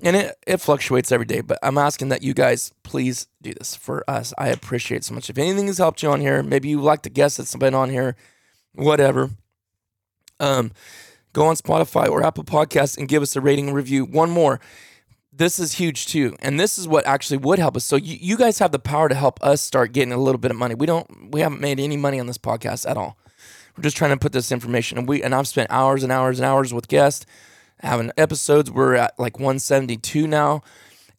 And 0.00 0.14
it, 0.14 0.36
it 0.46 0.58
fluctuates 0.58 1.10
every 1.10 1.26
day. 1.26 1.40
But 1.40 1.58
I'm 1.62 1.78
asking 1.78 2.08
that 2.10 2.22
you 2.22 2.34
guys 2.34 2.72
please 2.82 3.26
do 3.42 3.52
this 3.52 3.74
for 3.74 4.08
us. 4.08 4.32
I 4.38 4.48
appreciate 4.48 5.04
so 5.04 5.14
much. 5.14 5.28
If 5.28 5.38
anything 5.38 5.66
has 5.66 5.78
helped 5.78 6.02
you 6.02 6.10
on 6.10 6.20
here, 6.20 6.42
maybe 6.42 6.68
you 6.68 6.80
like 6.80 7.02
the 7.02 7.10
guess 7.10 7.36
that's 7.36 7.54
been 7.56 7.74
on 7.74 7.90
here, 7.90 8.16
whatever. 8.74 9.30
Um, 10.40 10.70
go 11.32 11.46
on 11.46 11.56
Spotify 11.56 12.08
or 12.08 12.22
Apple 12.22 12.44
Podcasts 12.44 12.96
and 12.96 13.08
give 13.08 13.22
us 13.22 13.34
a 13.34 13.40
rating 13.40 13.68
and 13.68 13.76
review. 13.76 14.04
One 14.04 14.30
more 14.30 14.60
this 15.38 15.58
is 15.58 15.74
huge 15.74 16.06
too 16.06 16.36
and 16.40 16.58
this 16.58 16.78
is 16.78 16.86
what 16.86 17.06
actually 17.06 17.38
would 17.38 17.58
help 17.58 17.76
us. 17.76 17.84
So 17.84 17.96
you, 17.96 18.18
you 18.20 18.36
guys 18.36 18.58
have 18.58 18.72
the 18.72 18.78
power 18.78 19.08
to 19.08 19.14
help 19.14 19.42
us 19.42 19.60
start 19.60 19.92
getting 19.92 20.12
a 20.12 20.18
little 20.18 20.38
bit 20.38 20.50
of 20.50 20.56
money. 20.56 20.74
We 20.74 20.86
don't 20.86 21.30
we 21.30 21.40
haven't 21.40 21.60
made 21.60 21.80
any 21.80 21.96
money 21.96 22.20
on 22.20 22.26
this 22.26 22.38
podcast 22.38 22.88
at 22.88 22.96
all. 22.96 23.16
We're 23.76 23.82
just 23.82 23.96
trying 23.96 24.10
to 24.10 24.16
put 24.16 24.32
this 24.32 24.50
information 24.50 24.98
and 24.98 25.08
we 25.08 25.22
and 25.22 25.34
i've 25.34 25.48
spent 25.48 25.70
hours 25.70 26.02
and 26.02 26.12
hours 26.12 26.40
and 26.40 26.46
hours 26.46 26.74
with 26.74 26.88
guests 26.88 27.24
having 27.80 28.10
episodes. 28.16 28.70
We're 28.70 28.96
at 28.96 29.18
like 29.18 29.38
172 29.38 30.26
now 30.26 30.62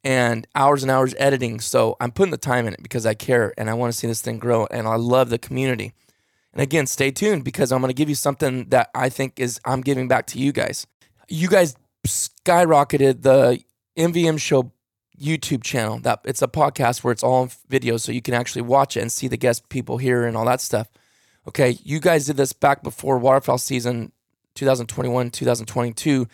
and 0.03 0.45
hours 0.53 0.83
and 0.83 0.91
hours 0.91 1.15
editing. 1.17 1.61
So 1.61 1.95
i'm 2.01 2.11
putting 2.11 2.31
the 2.31 2.38
time 2.38 2.67
in 2.67 2.73
it 2.73 2.83
because 2.83 3.05
i 3.05 3.13
care 3.13 3.53
and 3.57 3.69
i 3.69 3.73
want 3.73 3.93
to 3.93 3.97
see 3.97 4.07
this 4.07 4.21
thing 4.21 4.38
grow 4.38 4.67
and 4.69 4.85
i 4.85 4.95
love 4.95 5.29
the 5.29 5.39
community. 5.39 5.93
And 6.51 6.61
again 6.61 6.88
stay 6.88 7.11
tuned 7.11 7.45
because 7.45 7.71
i'm 7.71 7.79
going 7.79 7.89
to 7.89 7.93
give 7.93 8.09
you 8.09 8.15
something 8.15 8.67
that 8.69 8.89
i 8.93 9.07
think 9.07 9.39
is 9.39 9.61
i'm 9.63 9.79
giving 9.79 10.09
back 10.09 10.27
to 10.27 10.39
you 10.39 10.51
guys. 10.51 10.85
You 11.29 11.47
guys 11.47 11.77
skyrocketed 12.05 13.21
the 13.21 13.63
MVM 13.98 14.39
show 14.39 14.72
YouTube 15.19 15.63
channel. 15.63 16.00
That 16.00 16.22
it's 16.24 16.41
a 16.41 16.48
podcast 16.48 17.03
where 17.03 17.12
it's 17.12 17.24
all 17.24 17.50
video, 17.67 17.98
so 17.98 18.12
you 18.12 18.22
can 18.22 18.34
actually 18.34 18.62
watch 18.62 18.98
it 18.98 19.01
and 19.01 19.12
see 19.12 19.27
the 19.27 19.38
guest 19.38 19.69
people 19.69 19.98
here 19.98 20.25
and 20.25 20.38
all 20.38 20.46
that 20.46 20.62
stuff. 20.62 20.88
Okay, 21.48 21.77
you 21.84 22.00
guys 22.00 22.25
did 22.25 22.38
this 22.38 22.53
back 22.53 22.84
before 22.84 23.17
waterfowl 23.17 23.58
season 23.58 24.12
2021, 24.55 25.31
2022. 25.31 26.27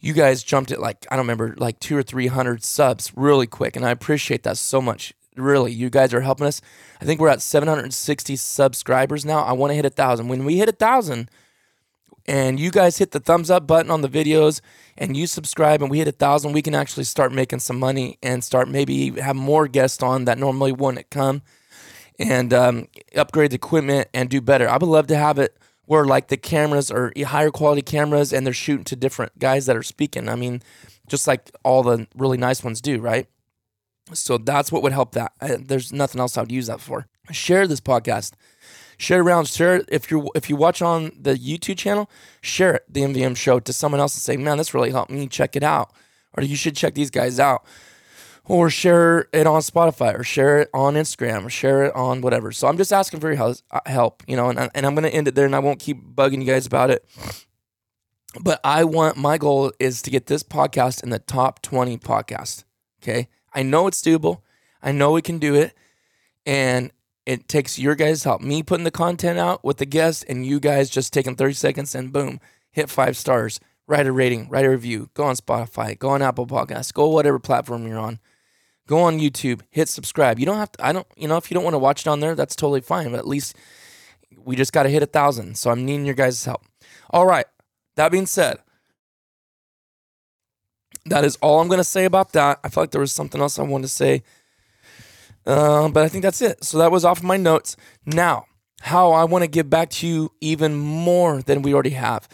You 0.00 0.12
guys 0.12 0.42
jumped 0.42 0.70
it 0.70 0.80
like 0.80 1.06
I 1.10 1.16
don't 1.16 1.24
remember, 1.24 1.54
like 1.56 1.80
two 1.80 1.96
or 1.96 2.02
three 2.02 2.26
hundred 2.26 2.62
subs 2.62 3.12
really 3.16 3.46
quick, 3.46 3.76
and 3.76 3.84
I 3.86 3.90
appreciate 3.90 4.42
that 4.44 4.58
so 4.58 4.80
much. 4.80 5.14
Really, 5.36 5.72
you 5.72 5.90
guys 5.90 6.14
are 6.14 6.20
helping 6.20 6.46
us. 6.46 6.60
I 7.00 7.04
think 7.04 7.20
we're 7.20 7.28
at 7.28 7.42
760 7.42 8.36
subscribers 8.36 9.24
now. 9.24 9.42
I 9.42 9.52
want 9.52 9.72
to 9.72 9.74
hit 9.74 9.84
a 9.84 9.90
thousand. 9.90 10.28
When 10.28 10.44
we 10.44 10.58
hit 10.58 10.68
a 10.68 10.72
thousand, 10.72 11.28
and 12.26 12.58
you 12.58 12.70
guys 12.70 12.98
hit 12.98 13.10
the 13.10 13.20
thumbs 13.20 13.50
up 13.50 13.66
button 13.66 13.90
on 13.90 14.02
the 14.02 14.08
videos 14.08 14.60
and 14.96 15.16
you 15.16 15.26
subscribe 15.26 15.82
and 15.82 15.90
we 15.90 15.98
hit 15.98 16.08
a 16.08 16.12
thousand, 16.12 16.52
we 16.52 16.62
can 16.62 16.74
actually 16.74 17.04
start 17.04 17.32
making 17.32 17.58
some 17.58 17.78
money 17.78 18.18
and 18.22 18.42
start 18.42 18.68
maybe 18.68 19.10
have 19.20 19.36
more 19.36 19.68
guests 19.68 20.02
on 20.02 20.24
that 20.24 20.38
normally 20.38 20.72
wouldn't 20.72 21.10
come 21.10 21.42
and 22.18 22.54
um, 22.54 22.88
upgrade 23.16 23.50
the 23.50 23.56
equipment 23.56 24.08
and 24.14 24.30
do 24.30 24.40
better. 24.40 24.68
I 24.68 24.76
would 24.76 24.82
love 24.88 25.06
to 25.08 25.16
have 25.16 25.38
it 25.38 25.56
where 25.86 26.04
like 26.04 26.28
the 26.28 26.36
cameras 26.36 26.90
are 26.90 27.12
higher 27.26 27.50
quality 27.50 27.82
cameras 27.82 28.32
and 28.32 28.46
they're 28.46 28.54
shooting 28.54 28.84
to 28.84 28.96
different 28.96 29.38
guys 29.38 29.66
that 29.66 29.76
are 29.76 29.82
speaking. 29.82 30.28
I 30.28 30.34
mean, 30.34 30.62
just 31.08 31.26
like 31.26 31.50
all 31.62 31.82
the 31.82 32.06
really 32.14 32.38
nice 32.38 32.64
ones 32.64 32.80
do, 32.80 33.00
right? 33.00 33.26
So 34.12 34.38
that's 34.38 34.70
what 34.70 34.82
would 34.82 34.92
help 34.92 35.12
that. 35.12 35.32
There's 35.40 35.92
nothing 35.92 36.20
else 36.20 36.36
I 36.36 36.42
would 36.42 36.52
use 36.52 36.66
that 36.66 36.80
for. 36.80 37.06
Share 37.30 37.66
this 37.66 37.80
podcast 37.80 38.32
share 39.04 39.18
it 39.18 39.22
around. 39.22 39.46
Share 39.46 39.76
it 39.76 39.88
if 39.88 40.10
you 40.10 40.30
if 40.34 40.48
you 40.48 40.56
watch 40.56 40.82
on 40.82 41.12
the 41.20 41.34
YouTube 41.34 41.78
channel, 41.78 42.10
share 42.40 42.74
it 42.74 42.84
the 42.88 43.02
MVM 43.02 43.36
show 43.36 43.60
to 43.60 43.72
someone 43.72 44.00
else 44.00 44.14
and 44.14 44.22
say, 44.22 44.36
"Man, 44.36 44.58
this 44.58 44.74
really 44.74 44.90
helped 44.90 45.10
me. 45.10 45.28
Check 45.28 45.54
it 45.54 45.62
out," 45.62 45.92
or 46.36 46.42
you 46.42 46.56
should 46.56 46.74
check 46.74 46.94
these 46.94 47.10
guys 47.10 47.38
out. 47.38 47.64
Or 48.46 48.68
share 48.68 49.28
it 49.32 49.46
on 49.46 49.62
Spotify, 49.62 50.18
or 50.18 50.22
share 50.22 50.58
it 50.60 50.70
on 50.74 50.94
Instagram, 50.94 51.46
or 51.46 51.50
share 51.50 51.84
it 51.84 51.94
on 51.94 52.20
whatever. 52.20 52.52
So 52.52 52.68
I'm 52.68 52.76
just 52.76 52.92
asking 52.92 53.20
for 53.20 53.32
your 53.32 53.54
help, 53.86 54.22
you 54.26 54.36
know, 54.36 54.50
and, 54.50 54.70
and 54.74 54.84
I'm 54.84 54.94
gonna 54.94 55.08
end 55.08 55.28
it 55.28 55.34
there, 55.34 55.46
and 55.46 55.56
I 55.56 55.60
won't 55.60 55.80
keep 55.80 56.14
bugging 56.14 56.40
you 56.40 56.46
guys 56.46 56.66
about 56.66 56.90
it. 56.90 57.06
But 58.40 58.60
I 58.62 58.84
want 58.84 59.16
my 59.16 59.38
goal 59.38 59.72
is 59.78 60.02
to 60.02 60.10
get 60.10 60.26
this 60.26 60.42
podcast 60.42 61.02
in 61.02 61.08
the 61.10 61.20
top 61.20 61.62
20 61.62 61.96
podcast. 61.98 62.64
Okay, 63.02 63.28
I 63.54 63.62
know 63.62 63.86
it's 63.86 64.02
doable. 64.02 64.42
I 64.82 64.92
know 64.92 65.12
we 65.12 65.22
can 65.22 65.38
do 65.38 65.54
it, 65.54 65.72
and 66.44 66.90
it 67.26 67.48
takes 67.48 67.78
your 67.78 67.94
guys' 67.94 68.24
help, 68.24 68.42
me 68.42 68.62
putting 68.62 68.84
the 68.84 68.90
content 68.90 69.38
out 69.38 69.64
with 69.64 69.78
the 69.78 69.86
guests, 69.86 70.22
and 70.24 70.44
you 70.44 70.60
guys 70.60 70.90
just 70.90 71.12
taking 71.12 71.36
30 71.36 71.54
seconds 71.54 71.94
and 71.94 72.12
boom, 72.12 72.40
hit 72.70 72.90
five 72.90 73.16
stars, 73.16 73.60
write 73.86 74.06
a 74.06 74.12
rating, 74.12 74.48
write 74.48 74.64
a 74.64 74.70
review, 74.70 75.10
go 75.14 75.24
on 75.24 75.36
Spotify, 75.36 75.98
go 75.98 76.10
on 76.10 76.22
Apple 76.22 76.46
Podcasts, 76.46 76.92
go 76.92 77.08
whatever 77.08 77.38
platform 77.38 77.86
you're 77.86 77.98
on, 77.98 78.18
go 78.86 79.00
on 79.00 79.18
YouTube, 79.18 79.62
hit 79.70 79.88
subscribe. 79.88 80.38
You 80.38 80.46
don't 80.46 80.58
have 80.58 80.72
to, 80.72 80.86
I 80.86 80.92
don't, 80.92 81.06
you 81.16 81.28
know, 81.28 81.36
if 81.36 81.50
you 81.50 81.54
don't 81.54 81.64
want 81.64 81.74
to 81.74 81.78
watch 81.78 82.02
it 82.02 82.08
on 82.08 82.20
there, 82.20 82.34
that's 82.34 82.56
totally 82.56 82.82
fine, 82.82 83.10
but 83.10 83.18
at 83.18 83.28
least 83.28 83.56
we 84.44 84.56
just 84.56 84.72
got 84.72 84.82
to 84.82 84.90
hit 84.90 85.02
a 85.02 85.06
thousand. 85.06 85.56
So 85.56 85.70
I'm 85.70 85.84
needing 85.84 86.06
your 86.06 86.14
guys' 86.14 86.44
help. 86.44 86.64
All 87.10 87.26
right. 87.26 87.46
That 87.96 88.12
being 88.12 88.26
said, 88.26 88.58
that 91.06 91.24
is 91.24 91.36
all 91.36 91.60
I'm 91.60 91.68
going 91.68 91.78
to 91.78 91.84
say 91.84 92.04
about 92.04 92.32
that. 92.32 92.60
I 92.64 92.68
felt 92.68 92.84
like 92.84 92.90
there 92.90 93.00
was 93.00 93.12
something 93.12 93.40
else 93.40 93.58
I 93.58 93.62
wanted 93.62 93.84
to 93.84 93.88
say 93.88 94.22
uh, 95.46 95.88
but 95.88 96.04
I 96.04 96.08
think 96.08 96.22
that's 96.22 96.42
it. 96.42 96.64
So 96.64 96.78
that 96.78 96.90
was 96.90 97.04
off 97.04 97.18
of 97.18 97.24
my 97.24 97.36
notes. 97.36 97.76
Now, 98.06 98.46
how 98.80 99.12
I 99.12 99.24
want 99.24 99.42
to 99.42 99.48
give 99.48 99.70
back 99.70 99.90
to 99.90 100.06
you 100.06 100.32
even 100.40 100.74
more 100.74 101.42
than 101.42 101.62
we 101.62 101.72
already 101.72 101.90
have. 101.90 102.28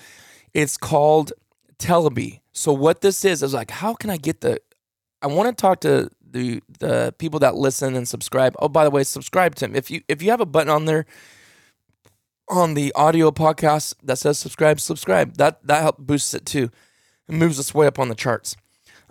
It's 0.53 0.77
called 0.77 1.33
Teleby. 1.79 2.41
So 2.53 2.73
what 2.73 3.01
this 3.01 3.25
is 3.25 3.43
is 3.43 3.55
like, 3.55 3.71
how 3.71 3.95
can 3.95 4.11
I 4.11 4.17
get 4.17 4.41
the? 4.41 4.61
I 5.23 5.29
want 5.29 5.57
to 5.57 5.61
talk 5.61 5.81
to 5.81 6.11
the 6.29 6.61
the 6.79 7.15
people 7.19 7.41
that 7.41 7.55
listen 7.55 7.95
and 7.95 8.09
subscribe. 8.09 8.55
Oh, 8.59 8.69
by 8.69 8.85
the 8.85 8.91
way, 8.91 9.05
subscribe 9.05 9.55
to 9.57 9.67
him. 9.67 9.77
If 9.77 9.91
you 9.91 10.03
if 10.09 10.23
you 10.23 10.31
have 10.31 10.41
a 10.41 10.47
button 10.47 10.71
on 10.71 10.87
there 10.87 11.07
on 12.49 12.75
the 12.75 12.93
audio 12.95 13.31
podcast 13.31 13.95
that 14.03 14.19
says 14.19 14.39
subscribe, 14.39 14.81
subscribe. 14.81 15.37
That 15.37 15.65
that 15.67 15.83
helps 15.83 16.03
boosts 16.03 16.35
it 16.35 16.47
too. 16.47 16.71
It 17.29 17.35
moves 17.35 17.59
us 17.61 17.73
way 17.73 17.87
up 17.87 17.99
on 17.99 18.09
the 18.09 18.15
charts. 18.15 18.57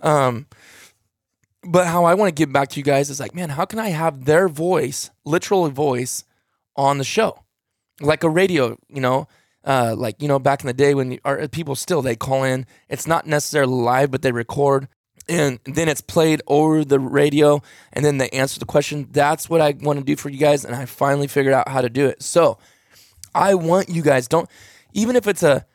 Um, 0.00 0.46
but 1.62 1.86
how 1.86 2.04
I 2.04 2.14
want 2.14 2.28
to 2.28 2.34
give 2.34 2.52
back 2.52 2.68
to 2.70 2.80
you 2.80 2.84
guys 2.84 3.10
is 3.10 3.20
like, 3.20 3.34
man, 3.34 3.50
how 3.50 3.64
can 3.64 3.78
I 3.78 3.90
have 3.90 4.24
their 4.24 4.48
voice, 4.48 5.10
literal 5.24 5.68
voice, 5.68 6.24
on 6.76 6.98
the 6.98 7.04
show, 7.04 7.42
like 8.00 8.24
a 8.24 8.28
radio, 8.28 8.78
you 8.88 9.00
know, 9.00 9.28
uh, 9.64 9.94
like 9.96 10.20
you 10.22 10.28
know, 10.28 10.38
back 10.38 10.62
in 10.62 10.66
the 10.66 10.72
day 10.72 10.94
when 10.94 11.18
our 11.24 11.46
people 11.48 11.74
still 11.76 12.00
they 12.00 12.16
call 12.16 12.44
in. 12.44 12.66
It's 12.88 13.06
not 13.06 13.26
necessarily 13.26 13.74
live, 13.74 14.10
but 14.10 14.22
they 14.22 14.32
record, 14.32 14.88
and 15.28 15.58
then 15.64 15.88
it's 15.88 16.00
played 16.00 16.40
over 16.46 16.84
the 16.84 16.98
radio, 16.98 17.60
and 17.92 18.04
then 18.04 18.18
they 18.18 18.30
answer 18.30 18.58
the 18.58 18.66
question. 18.66 19.08
That's 19.10 19.50
what 19.50 19.60
I 19.60 19.74
want 19.80 19.98
to 19.98 20.04
do 20.04 20.16
for 20.16 20.30
you 20.30 20.38
guys, 20.38 20.64
and 20.64 20.74
I 20.74 20.86
finally 20.86 21.26
figured 21.26 21.54
out 21.54 21.68
how 21.68 21.82
to 21.82 21.90
do 21.90 22.06
it. 22.06 22.22
So, 22.22 22.58
I 23.34 23.54
want 23.54 23.90
you 23.90 24.02
guys 24.02 24.26
don't, 24.26 24.48
even 24.94 25.16
if 25.16 25.26
it's 25.26 25.42
a 25.42 25.66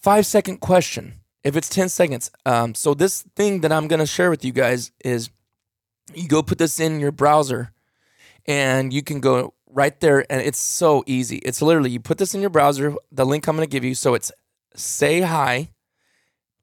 five 0.00 0.24
second 0.24 0.58
question 0.58 1.20
if 1.44 1.56
it's 1.56 1.68
10 1.68 1.88
seconds. 1.88 2.30
Um, 2.46 2.74
so 2.74 2.94
this 2.94 3.22
thing 3.36 3.60
that 3.60 3.72
I'm 3.72 3.88
going 3.88 4.00
to 4.00 4.06
share 4.06 4.30
with 4.30 4.44
you 4.44 4.52
guys 4.52 4.92
is 5.04 5.30
you 6.14 6.28
go 6.28 6.42
put 6.42 6.58
this 6.58 6.80
in 6.80 7.00
your 7.00 7.12
browser 7.12 7.72
and 8.46 8.92
you 8.92 9.02
can 9.02 9.20
go 9.20 9.54
right 9.66 9.98
there 10.00 10.24
and 10.30 10.42
it's 10.42 10.58
so 10.58 11.02
easy. 11.06 11.36
It's 11.38 11.62
literally 11.62 11.90
you 11.90 12.00
put 12.00 12.18
this 12.18 12.34
in 12.34 12.40
your 12.40 12.50
browser, 12.50 12.94
the 13.10 13.26
link 13.26 13.46
I'm 13.46 13.56
going 13.56 13.66
to 13.66 13.70
give 13.70 13.84
you. 13.84 13.94
So 13.94 14.14
it's 14.14 14.30
say 14.74 15.22
hi, 15.22 15.70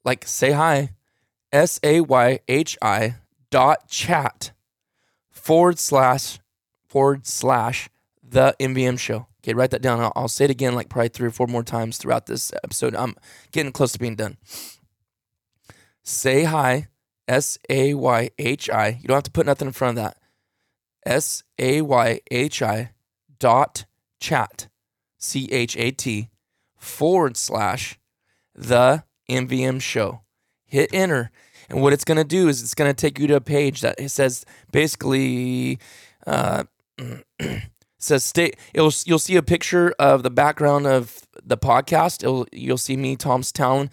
like 0.03 0.25
say 0.25 0.51
hi, 0.51 0.91
S 1.51 1.79
A 1.83 2.01
Y 2.01 2.39
H 2.47 2.77
I 2.81 3.15
dot 3.49 3.87
chat 3.87 4.51
forward 5.31 5.79
slash 5.79 6.39
forward 6.87 7.25
slash 7.25 7.89
the 8.29 8.55
MVM 8.59 8.99
show. 8.99 9.27
Okay, 9.43 9.53
write 9.53 9.71
that 9.71 9.81
down. 9.81 9.99
I'll, 9.99 10.13
I'll, 10.15 10.27
say 10.27 10.45
it 10.45 10.51
again, 10.51 10.75
like 10.75 10.89
probably 10.89 11.09
three 11.09 11.27
or 11.27 11.31
four 11.31 11.47
more 11.47 11.63
times 11.63 11.97
throughout 11.97 12.25
this 12.25 12.51
episode. 12.63 12.95
I'm 12.95 13.15
getting 13.51 13.71
close 13.71 13.93
to 13.93 13.99
being 13.99 14.15
done. 14.15 14.37
Say 16.03 16.43
hi, 16.43 16.87
S 17.27 17.57
A 17.69 17.93
Y 17.93 18.29
H 18.37 18.69
I. 18.69 18.99
You 19.01 19.07
don't 19.07 19.15
have 19.15 19.23
to 19.23 19.31
put 19.31 19.45
nothing 19.45 19.67
in 19.67 19.73
front 19.73 19.97
of 19.97 20.03
that. 20.03 20.17
S 21.05 21.43
A 21.57 21.81
Y 21.81 22.19
H 22.31 22.61
I 22.61 22.91
dot 23.39 23.85
chat, 24.19 24.67
C 25.17 25.47
H 25.51 25.77
A 25.77 25.91
T, 25.91 26.29
forward 26.77 27.37
slash 27.37 27.97
the 28.53 29.03
MVM 29.29 29.81
show. 29.81 30.21
Hit 30.65 30.89
enter. 30.93 31.31
And 31.69 31.81
what 31.81 31.93
it's 31.93 32.03
going 32.03 32.17
to 32.17 32.23
do 32.23 32.47
is 32.47 32.63
it's 32.63 32.73
going 32.73 32.89
to 32.89 32.99
take 32.99 33.19
you 33.19 33.27
to 33.27 33.35
a 33.35 33.41
page 33.41 33.81
that 33.81 33.99
says 34.09 34.43
basically, 34.71 35.79
uh, 36.25 36.63
says 37.99 38.23
state 38.23 38.57
it'll 38.73 38.93
you'll 39.05 39.19
see 39.19 39.35
a 39.35 39.43
picture 39.43 39.93
of 39.99 40.23
the 40.23 40.29
background 40.31 40.87
of 40.87 41.27
the 41.43 41.57
podcast. 41.57 42.23
It'll 42.23 42.47
you'll 42.51 42.77
see 42.77 42.97
me 42.97 43.15
Tom's 43.15 43.51
Town 43.51 43.89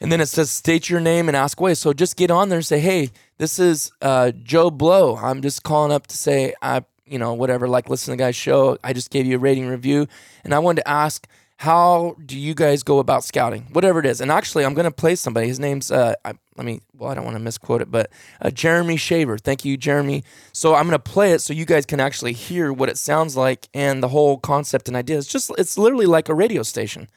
and 0.00 0.12
then 0.12 0.20
it 0.20 0.26
says 0.26 0.50
state 0.50 0.88
your 0.88 1.00
name 1.00 1.28
and 1.28 1.36
ask 1.36 1.58
away. 1.58 1.74
So 1.74 1.92
just 1.92 2.16
get 2.16 2.30
on 2.30 2.48
there 2.48 2.58
and 2.58 2.66
say 2.66 2.78
hey 2.78 3.10
this 3.38 3.58
is 3.58 3.90
uh, 4.02 4.32
Joe 4.42 4.70
Blow. 4.70 5.16
I'm 5.16 5.42
just 5.42 5.62
calling 5.62 5.92
up 5.92 6.06
to 6.08 6.16
say 6.16 6.54
I 6.62 6.84
you 7.06 7.18
know 7.18 7.34
whatever 7.34 7.66
like 7.66 7.88
listen 7.88 8.12
to 8.12 8.16
the 8.16 8.22
guy's 8.22 8.36
show. 8.36 8.78
I 8.84 8.92
just 8.92 9.10
gave 9.10 9.26
you 9.26 9.36
a 9.36 9.40
rating 9.40 9.66
review. 9.66 10.06
And 10.44 10.54
I 10.54 10.58
wanted 10.58 10.82
to 10.82 10.88
ask 10.88 11.26
how 11.58 12.14
do 12.24 12.38
you 12.38 12.54
guys 12.54 12.84
go 12.84 13.00
about 13.00 13.24
scouting? 13.24 13.66
Whatever 13.72 13.98
it 13.98 14.06
is. 14.06 14.20
And 14.20 14.30
actually 14.30 14.64
i'm 14.64 14.74
going 14.74 14.84
to 14.84 14.92
play 14.92 15.16
somebody. 15.16 15.48
His 15.48 15.58
name's 15.58 15.90
uh 15.90 16.14
I, 16.24 16.34
let 16.56 16.64
me 16.64 16.80
well 16.94 17.10
i 17.10 17.14
don't 17.14 17.24
want 17.24 17.36
to 17.36 17.42
misquote 17.42 17.82
it 17.82 17.90
but 17.90 18.10
uh, 18.40 18.50
jeremy 18.50 18.96
shaver. 18.96 19.36
Thank 19.38 19.64
you 19.64 19.76
jeremy. 19.76 20.22
So 20.52 20.76
i'm 20.76 20.86
going 20.86 20.92
to 20.92 21.00
play 21.00 21.32
it 21.32 21.40
so 21.40 21.52
you 21.52 21.64
guys 21.64 21.84
can 21.84 21.98
actually 21.98 22.32
hear 22.32 22.72
what 22.72 22.88
it 22.88 22.96
sounds 22.96 23.36
like 23.36 23.68
and 23.74 24.00
the 24.02 24.08
whole 24.08 24.38
concept 24.38 24.86
and 24.86 24.96
idea. 24.96 25.18
It's 25.18 25.26
just 25.26 25.50
it's 25.58 25.76
literally 25.76 26.06
like 26.06 26.28
a 26.28 26.34
radio 26.34 26.62
station. 26.62 27.08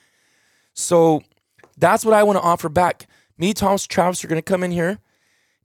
So 0.73 1.21
that's 1.77 2.03
what 2.03 2.15
i 2.15 2.23
want 2.23 2.37
to 2.37 2.43
offer 2.43 2.67
back. 2.67 3.05
Me 3.37 3.53
thomas 3.53 3.85
travis 3.85 4.25
are 4.25 4.27
going 4.27 4.41
to 4.41 4.51
come 4.51 4.63
in 4.63 4.71
here. 4.71 4.97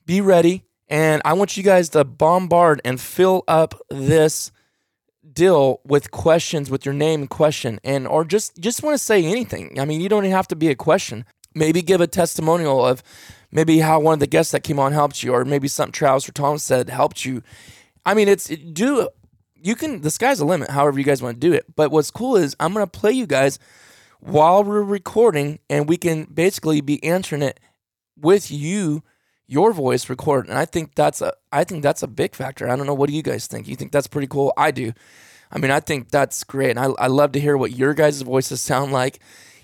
Be 0.04 0.20
ready. 0.20 0.64
And 0.88 1.22
i 1.24 1.32
want 1.32 1.56
you 1.56 1.62
guys 1.62 1.88
to 1.90 2.04
bombard 2.04 2.82
and 2.84 3.00
fill 3.00 3.42
up 3.48 3.74
this 3.88 4.52
deal 5.32 5.80
with 5.84 6.10
questions 6.10 6.70
with 6.70 6.84
your 6.84 6.94
name 6.94 7.26
question 7.26 7.80
and 7.84 8.06
or 8.06 8.24
just 8.24 8.58
just 8.58 8.82
want 8.82 8.94
to 8.94 8.98
say 8.98 9.24
anything. 9.24 9.78
I 9.80 9.84
mean, 9.84 10.00
you 10.00 10.08
don't 10.08 10.24
even 10.24 10.36
have 10.36 10.48
to 10.48 10.56
be 10.56 10.68
a 10.68 10.74
question. 10.74 11.24
Maybe 11.54 11.82
give 11.82 12.00
a 12.00 12.06
testimonial 12.06 12.84
of 12.84 13.02
maybe 13.50 13.78
how 13.78 14.00
one 14.00 14.14
of 14.14 14.20
the 14.20 14.26
guests 14.26 14.52
that 14.52 14.62
came 14.62 14.78
on 14.78 14.92
helped 14.92 15.22
you 15.22 15.32
or 15.32 15.44
maybe 15.44 15.68
something 15.68 15.92
Travis 15.92 16.28
or 16.28 16.32
Tom 16.32 16.58
said 16.58 16.90
helped 16.90 17.24
you. 17.24 17.42
I 18.04 18.14
mean, 18.14 18.28
it's 18.28 18.50
it, 18.50 18.74
do 18.74 19.08
you 19.54 19.74
can 19.74 20.02
the 20.02 20.10
sky's 20.10 20.38
the 20.38 20.44
limit 20.44 20.70
however 20.70 20.98
you 20.98 21.04
guys 21.04 21.22
want 21.22 21.40
to 21.40 21.46
do 21.46 21.52
it. 21.52 21.64
But 21.74 21.90
what's 21.90 22.10
cool 22.10 22.36
is 22.36 22.54
I'm 22.60 22.72
going 22.72 22.86
to 22.86 22.90
play 22.90 23.12
you 23.12 23.26
guys 23.26 23.58
while 24.20 24.64
we're 24.64 24.82
recording 24.82 25.58
and 25.68 25.88
we 25.88 25.96
can 25.96 26.24
basically 26.24 26.80
be 26.80 27.02
answering 27.04 27.42
it 27.42 27.60
with 28.16 28.50
you 28.50 29.02
your 29.46 29.72
voice 29.72 30.08
recorded. 30.08 30.50
And 30.50 30.58
I 30.58 30.64
think 30.64 30.94
that's 30.94 31.20
a 31.20 31.32
I 31.52 31.64
think 31.64 31.82
that's 31.82 32.02
a 32.02 32.08
big 32.08 32.34
factor. 32.34 32.68
I 32.68 32.76
don't 32.76 32.86
know 32.86 32.94
what 32.94 33.08
do 33.08 33.16
you 33.16 33.22
guys 33.22 33.46
think? 33.46 33.68
You 33.68 33.76
think 33.76 33.92
that's 33.92 34.06
pretty 34.06 34.26
cool? 34.26 34.52
I 34.56 34.70
do. 34.70 34.92
I 35.50 35.58
mean, 35.58 35.70
I 35.70 35.80
think 35.80 36.10
that's 36.10 36.42
great. 36.42 36.70
And 36.70 36.80
I, 36.80 36.86
I 36.98 37.06
love 37.06 37.32
to 37.32 37.40
hear 37.40 37.56
what 37.56 37.70
your 37.70 37.94
guys' 37.94 38.22
voices 38.22 38.60
sound 38.60 38.92
like. 38.92 39.20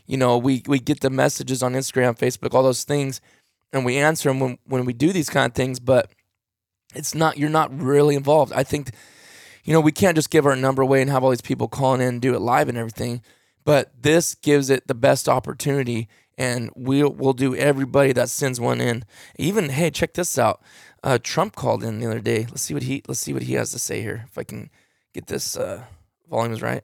You 0.07 0.17
know, 0.17 0.39
we, 0.39 0.63
we 0.67 0.79
get 0.79 1.01
the 1.01 1.11
messages 1.11 1.63
on 1.63 1.73
Instagram, 1.73 2.17
Facebook, 2.17 2.55
all 2.55 2.63
those 2.63 2.85
things, 2.85 3.21
and 3.73 3.85
we 3.85 3.97
answer 3.97 4.29
them 4.29 4.41
when, 4.41 4.59
when 4.65 4.85
we 4.85 4.93
do 4.93 5.13
these 5.13 5.31
kind 5.31 5.47
of 5.47 5.55
things. 5.55 5.81
But 5.81 6.11
it's 6.95 7.15
not 7.15 7.39
you're 7.39 7.51
not 7.51 7.77
really 7.77 8.15
involved. 8.15 8.53
I 8.53 8.63
think 8.63 8.91
you 9.65 9.73
know, 9.73 9.81
we 9.81 9.93
can't 9.93 10.17
just 10.17 10.31
give 10.31 10.47
our 10.47 10.57
number 10.57 10.83
away 10.83 11.01
and 11.01 11.11
have 11.11 11.23
all 11.23 11.31
these 11.31 11.41
people 11.41 11.69
calling 11.69 12.01
in 12.01 12.09
and 12.09 12.23
do 12.23 12.35
it 12.35 12.41
live 12.41 12.69
and 12.69 12.77
everything. 12.77 13.23
But 13.65 13.93
this 14.03 14.35
gives 14.35 14.71
it 14.71 14.89
the 14.89 14.95
best 14.95 15.29
opportunity 15.29 16.09
and 16.39 16.71
we'll 16.75 17.11
we'll 17.13 17.33
do 17.33 17.55
everybody 17.55 18.13
that 18.13 18.29
sends 18.29 18.61
one 18.61 18.81
in. 18.81 19.05
Even 19.39 19.71
hey, 19.71 19.91
check 19.91 20.15
this 20.15 20.39
out. 20.39 20.63
Uh, 21.03 21.19
Trump 21.23 21.57
called 21.57 21.83
in 21.83 22.01
the 22.01 22.07
other 22.07 22.21
day. 22.21 22.47
Let's 22.49 22.63
see 22.63 22.75
what 22.75 22.85
he 22.85 23.03
let's 23.09 23.21
see 23.21 23.33
what 23.33 23.43
he 23.43 23.55
has 23.55 23.73
to 23.73 23.79
say 23.79 24.03
here. 24.03 24.25
If 24.31 24.39
I 24.39 24.45
can 24.45 24.71
get 25.13 25.27
this 25.27 25.57
uh, 25.57 25.85
volumes 26.29 26.63
right. 26.63 26.83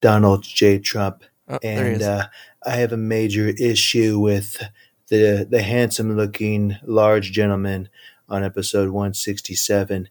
Donald 0.00 0.42
J. 0.42 0.78
Trump, 0.78 1.24
Oh, 1.48 1.58
and 1.62 2.02
uh, 2.02 2.26
I 2.64 2.76
have 2.76 2.92
a 2.92 2.96
major 2.96 3.48
issue 3.48 4.18
with 4.18 4.62
the 5.08 5.46
the 5.48 5.62
handsome 5.62 6.16
looking 6.16 6.76
large 6.82 7.32
gentleman 7.32 7.90
on 8.28 8.42
episode 8.42 8.88
167 8.88 10.08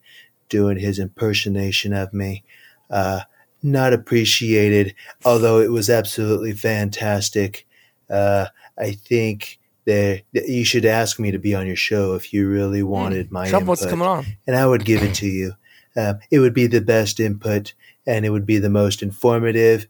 doing 0.50 0.78
his 0.78 1.00
impersonation 1.00 1.94
of 1.94 2.14
me. 2.14 2.44
Uh, 2.90 3.22
not 3.64 3.94
appreciated, 3.94 4.94
although 5.26 5.60
it 5.62 5.72
was 5.72 5.90
absolutely 5.90 6.52
fantastic. 6.52 7.66
Uh, 8.10 8.48
I 8.78 8.92
think 8.92 9.60
that 9.86 10.24
you 10.34 10.64
should 10.66 10.86
ask 10.86 11.20
me 11.20 11.32
to 11.32 11.40
be 11.40 11.56
on 11.56 11.66
your 11.68 11.76
show 11.76 12.14
if 12.14 12.34
you 12.34 12.48
really 12.48 12.84
wanted 12.84 13.32
my 13.32 13.48
Hmm. 13.50 13.66
Wants 13.66 13.82
to 13.82 13.88
input 13.88 13.90
come 13.90 14.02
on. 14.02 14.26
and 14.46 14.56
I 14.56 14.66
would 14.68 14.86
give 14.86 15.02
it 15.04 15.14
to 15.16 15.28
you. 15.28 15.54
Um, 15.96 16.20
it 16.32 16.40
would 16.40 16.54
be 16.54 16.68
the 16.68 16.82
best 16.82 17.20
input, 17.20 17.74
and 18.06 18.26
it 18.26 18.30
would 18.32 18.46
be 18.46 18.58
the 18.60 18.70
most 18.70 19.02
informative. 19.04 19.88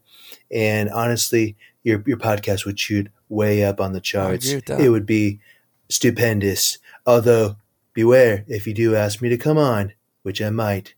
And 0.52 0.88
honestly, 0.90 1.56
your 1.82 2.02
your 2.06 2.16
podcast 2.18 2.64
would 2.66 2.78
shoot 2.78 3.08
way 3.28 3.64
up 3.64 3.80
on 3.80 3.92
the 3.92 4.00
charts. 4.00 4.44
agree 4.46 4.56
with 4.56 4.64
that. 4.66 4.80
It 4.80 4.90
would 4.90 5.06
be 5.06 5.40
stupendous. 5.88 6.78
Although, 7.06 7.56
beware 7.92 8.44
if 8.48 8.66
you 8.66 8.74
do 8.74 8.94
ask 8.96 9.22
me 9.22 9.28
to 9.28 9.36
come 9.38 9.58
on, 9.58 9.92
which 10.22 10.42
I 10.42 10.50
might, 10.50 10.94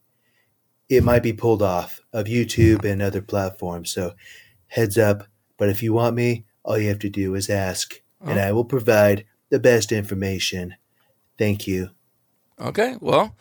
it 0.88 1.02
might 1.04 1.22
be 1.22 1.32
pulled 1.32 1.62
off 1.62 2.00
of 2.12 2.26
YouTube 2.26 2.84
and 2.84 3.02
other 3.02 3.22
platforms. 3.22 3.90
So, 3.90 4.14
heads 4.68 4.98
up. 4.98 5.26
But 5.56 5.68
if 5.68 5.82
you 5.82 5.92
want 5.92 6.16
me, 6.16 6.44
all 6.64 6.78
you 6.78 6.88
have 6.88 6.98
to 7.00 7.10
do 7.10 7.34
is 7.34 7.48
ask, 7.50 8.00
and 8.20 8.38
Oh. 8.38 8.42
I 8.42 8.52
will 8.52 8.64
provide 8.64 9.24
the 9.50 9.58
best 9.58 9.92
information. 9.92 10.74
Thank 11.38 11.66
you. 11.66 11.90
Okay, 12.60 12.96
well, 13.00 13.36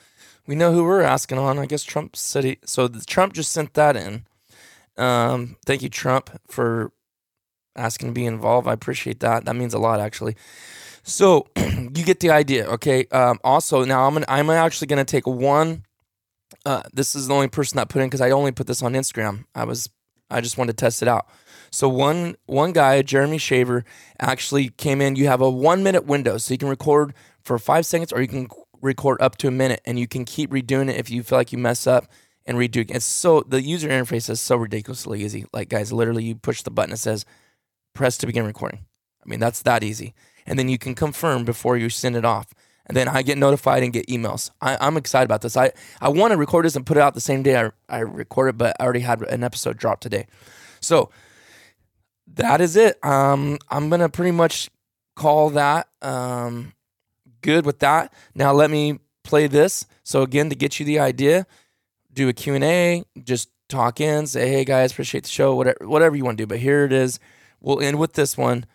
we 0.48 0.56
know 0.56 0.74
who 0.74 0.84
we're 0.84 1.02
asking 1.02 1.38
on. 1.38 1.58
I 1.58 1.66
guess 1.66 1.84
Trump 1.84 2.16
said 2.16 2.44
he. 2.44 2.58
So 2.66 2.88
the, 2.88 3.02
Trump 3.02 3.34
just 3.34 3.52
sent 3.52 3.74
that 3.74 3.96
in. 3.96 4.26
Um, 4.98 5.58
thank 5.66 5.82
you, 5.82 5.90
Trump, 5.90 6.30
for 6.48 6.92
asking 7.76 8.10
to 8.10 8.14
be 8.14 8.26
involved. 8.26 8.68
I 8.68 8.74
appreciate 8.74 9.20
that. 9.22 9.46
That 9.46 9.56
means 9.56 9.74
a 9.74 9.80
lot, 9.80 10.00
actually. 10.00 10.36
So 11.04 11.48
you 11.58 11.90
get 12.04 12.20
the 12.20 12.32
idea, 12.32 12.66
okay? 12.68 13.06
Um, 13.12 13.40
also, 13.44 13.84
now 13.86 14.08
I'm 14.08 14.14
gonna, 14.14 14.26
I'm 14.30 14.50
actually 14.50 14.88
gonna 14.88 15.06
take 15.06 15.28
one. 15.28 15.84
Uh, 16.66 16.82
this 16.94 17.16
is 17.16 17.28
the 17.28 17.34
only 17.34 17.48
person 17.48 17.78
that 17.78 17.90
put 17.90 18.02
in 18.02 18.08
because 18.08 18.22
I 18.22 18.32
only 18.32 18.52
put 18.52 18.68
this 18.68 18.82
on 18.82 18.94
Instagram. 18.94 19.46
I 19.54 19.66
was 19.66 19.90
I 20.30 20.42
just 20.42 20.58
wanted 20.58 20.78
to 20.78 20.84
test 20.84 21.02
it 21.02 21.08
out. 21.08 21.28
So 21.72 21.88
one 21.88 22.36
one 22.46 22.72
guy, 22.72 23.02
Jeremy 23.02 23.38
Shaver, 23.38 23.86
actually 24.20 24.70
came 24.70 25.02
in. 25.02 25.16
You 25.16 25.28
have 25.28 25.42
a 25.42 25.50
one 25.50 25.84
minute 25.84 26.06
window, 26.06 26.38
so 26.38 26.54
you 26.54 26.58
can 26.58 26.70
record 26.70 27.14
for 27.42 27.60
five 27.60 27.86
seconds, 27.86 28.12
or 28.12 28.22
you 28.22 28.28
can 28.28 28.48
record 28.82 29.22
up 29.22 29.38
to 29.38 29.48
a 29.48 29.52
minute, 29.52 29.82
and 29.86 30.00
you 30.00 30.08
can 30.08 30.26
keep 30.26 30.52
redoing 30.52 30.90
it 30.90 30.98
if 30.98 31.10
you 31.10 31.22
feel 31.22 31.38
like 31.38 31.52
you 31.52 31.58
mess 31.58 31.86
up 31.86 32.08
and 32.46 32.58
redo. 32.58 32.78
it. 32.78 32.92
It's 32.92 33.06
so 33.06 33.42
the 33.42 33.62
user 33.62 33.90
interface 33.90 34.30
is 34.30 34.42
so 34.42 34.56
ridiculously 34.56 35.24
easy. 35.24 35.46
Like 35.54 35.70
guys, 35.70 35.94
literally, 35.94 36.24
you 36.24 36.36
push 36.36 36.62
the 36.62 36.72
button 36.72 36.92
that 36.92 36.98
says 36.98 37.26
press 37.94 38.18
to 38.18 38.26
begin 38.26 38.46
recording. 38.46 38.86
I 39.24 39.30
mean, 39.30 39.40
that's 39.40 39.62
that 39.64 39.84
easy, 39.84 40.14
and 40.46 40.58
then 40.58 40.70
you 40.70 40.78
can 40.78 40.96
confirm 40.96 41.46
before 41.46 41.78
you 41.78 41.90
send 41.90 42.16
it 42.16 42.26
off. 42.26 42.48
And 42.88 42.96
then 42.96 43.08
I 43.08 43.24
get 43.24 43.38
notified 43.38 43.84
and 43.84 43.92
get 43.92 44.08
emails. 44.08 44.52
I, 44.62 44.78
I'm 44.80 44.96
excited 44.98 45.26
about 45.26 45.42
this. 45.42 45.58
I, 45.58 45.72
I 46.00 46.10
want 46.10 46.32
to 46.32 46.38
record 46.38 46.66
this 46.66 46.76
and 46.76 46.86
put 46.86 46.98
it 46.98 47.02
out 47.02 47.16
the 47.16 47.22
same 47.22 47.42
day 47.42 47.60
I, 47.60 47.72
I 47.90 48.00
record 48.00 48.50
it, 48.50 48.58
but 48.58 48.76
I 48.80 48.84
already 48.84 49.00
had 49.00 49.22
an 49.24 49.44
episode 49.44 49.78
drop 49.78 50.02
today. 50.02 50.28
So 50.82 51.10
that 52.36 52.62
is 52.62 52.76
it. 52.76 53.04
Um, 53.04 53.58
I'm 53.70 53.90
gonna 53.90 54.10
pretty 54.10 54.32
much 54.32 54.70
call 55.16 55.50
that 55.52 55.88
um, 56.02 56.74
good 57.42 57.66
with 57.66 57.80
that. 57.80 58.14
Now 58.34 58.54
let 58.54 58.70
me 58.70 59.00
play 59.24 59.48
this. 59.48 59.86
So 60.04 60.22
again, 60.22 60.50
to 60.50 60.56
get 60.56 60.80
you 60.80 60.86
the 60.86 61.00
idea, 61.00 61.48
do 62.14 62.30
a 62.30 62.34
Q 62.34 62.56
and 62.56 62.64
A, 62.64 63.04
just 63.24 63.50
talk 63.70 64.00
in, 64.00 64.28
say, 64.28 64.50
"Hey 64.50 64.66
guys, 64.66 64.92
appreciate 64.92 65.24
the 65.24 65.30
show," 65.30 65.56
whatever, 65.56 65.88
whatever 65.88 66.16
you 66.16 66.24
want 66.24 66.38
to 66.38 66.44
do. 66.44 66.48
But 66.48 66.60
here 66.60 66.86
it 66.86 66.94
is. 66.94 67.20
We'll 67.62 67.82
end 67.82 68.00
with 68.00 68.14
this 68.14 68.38
one, 68.38 68.66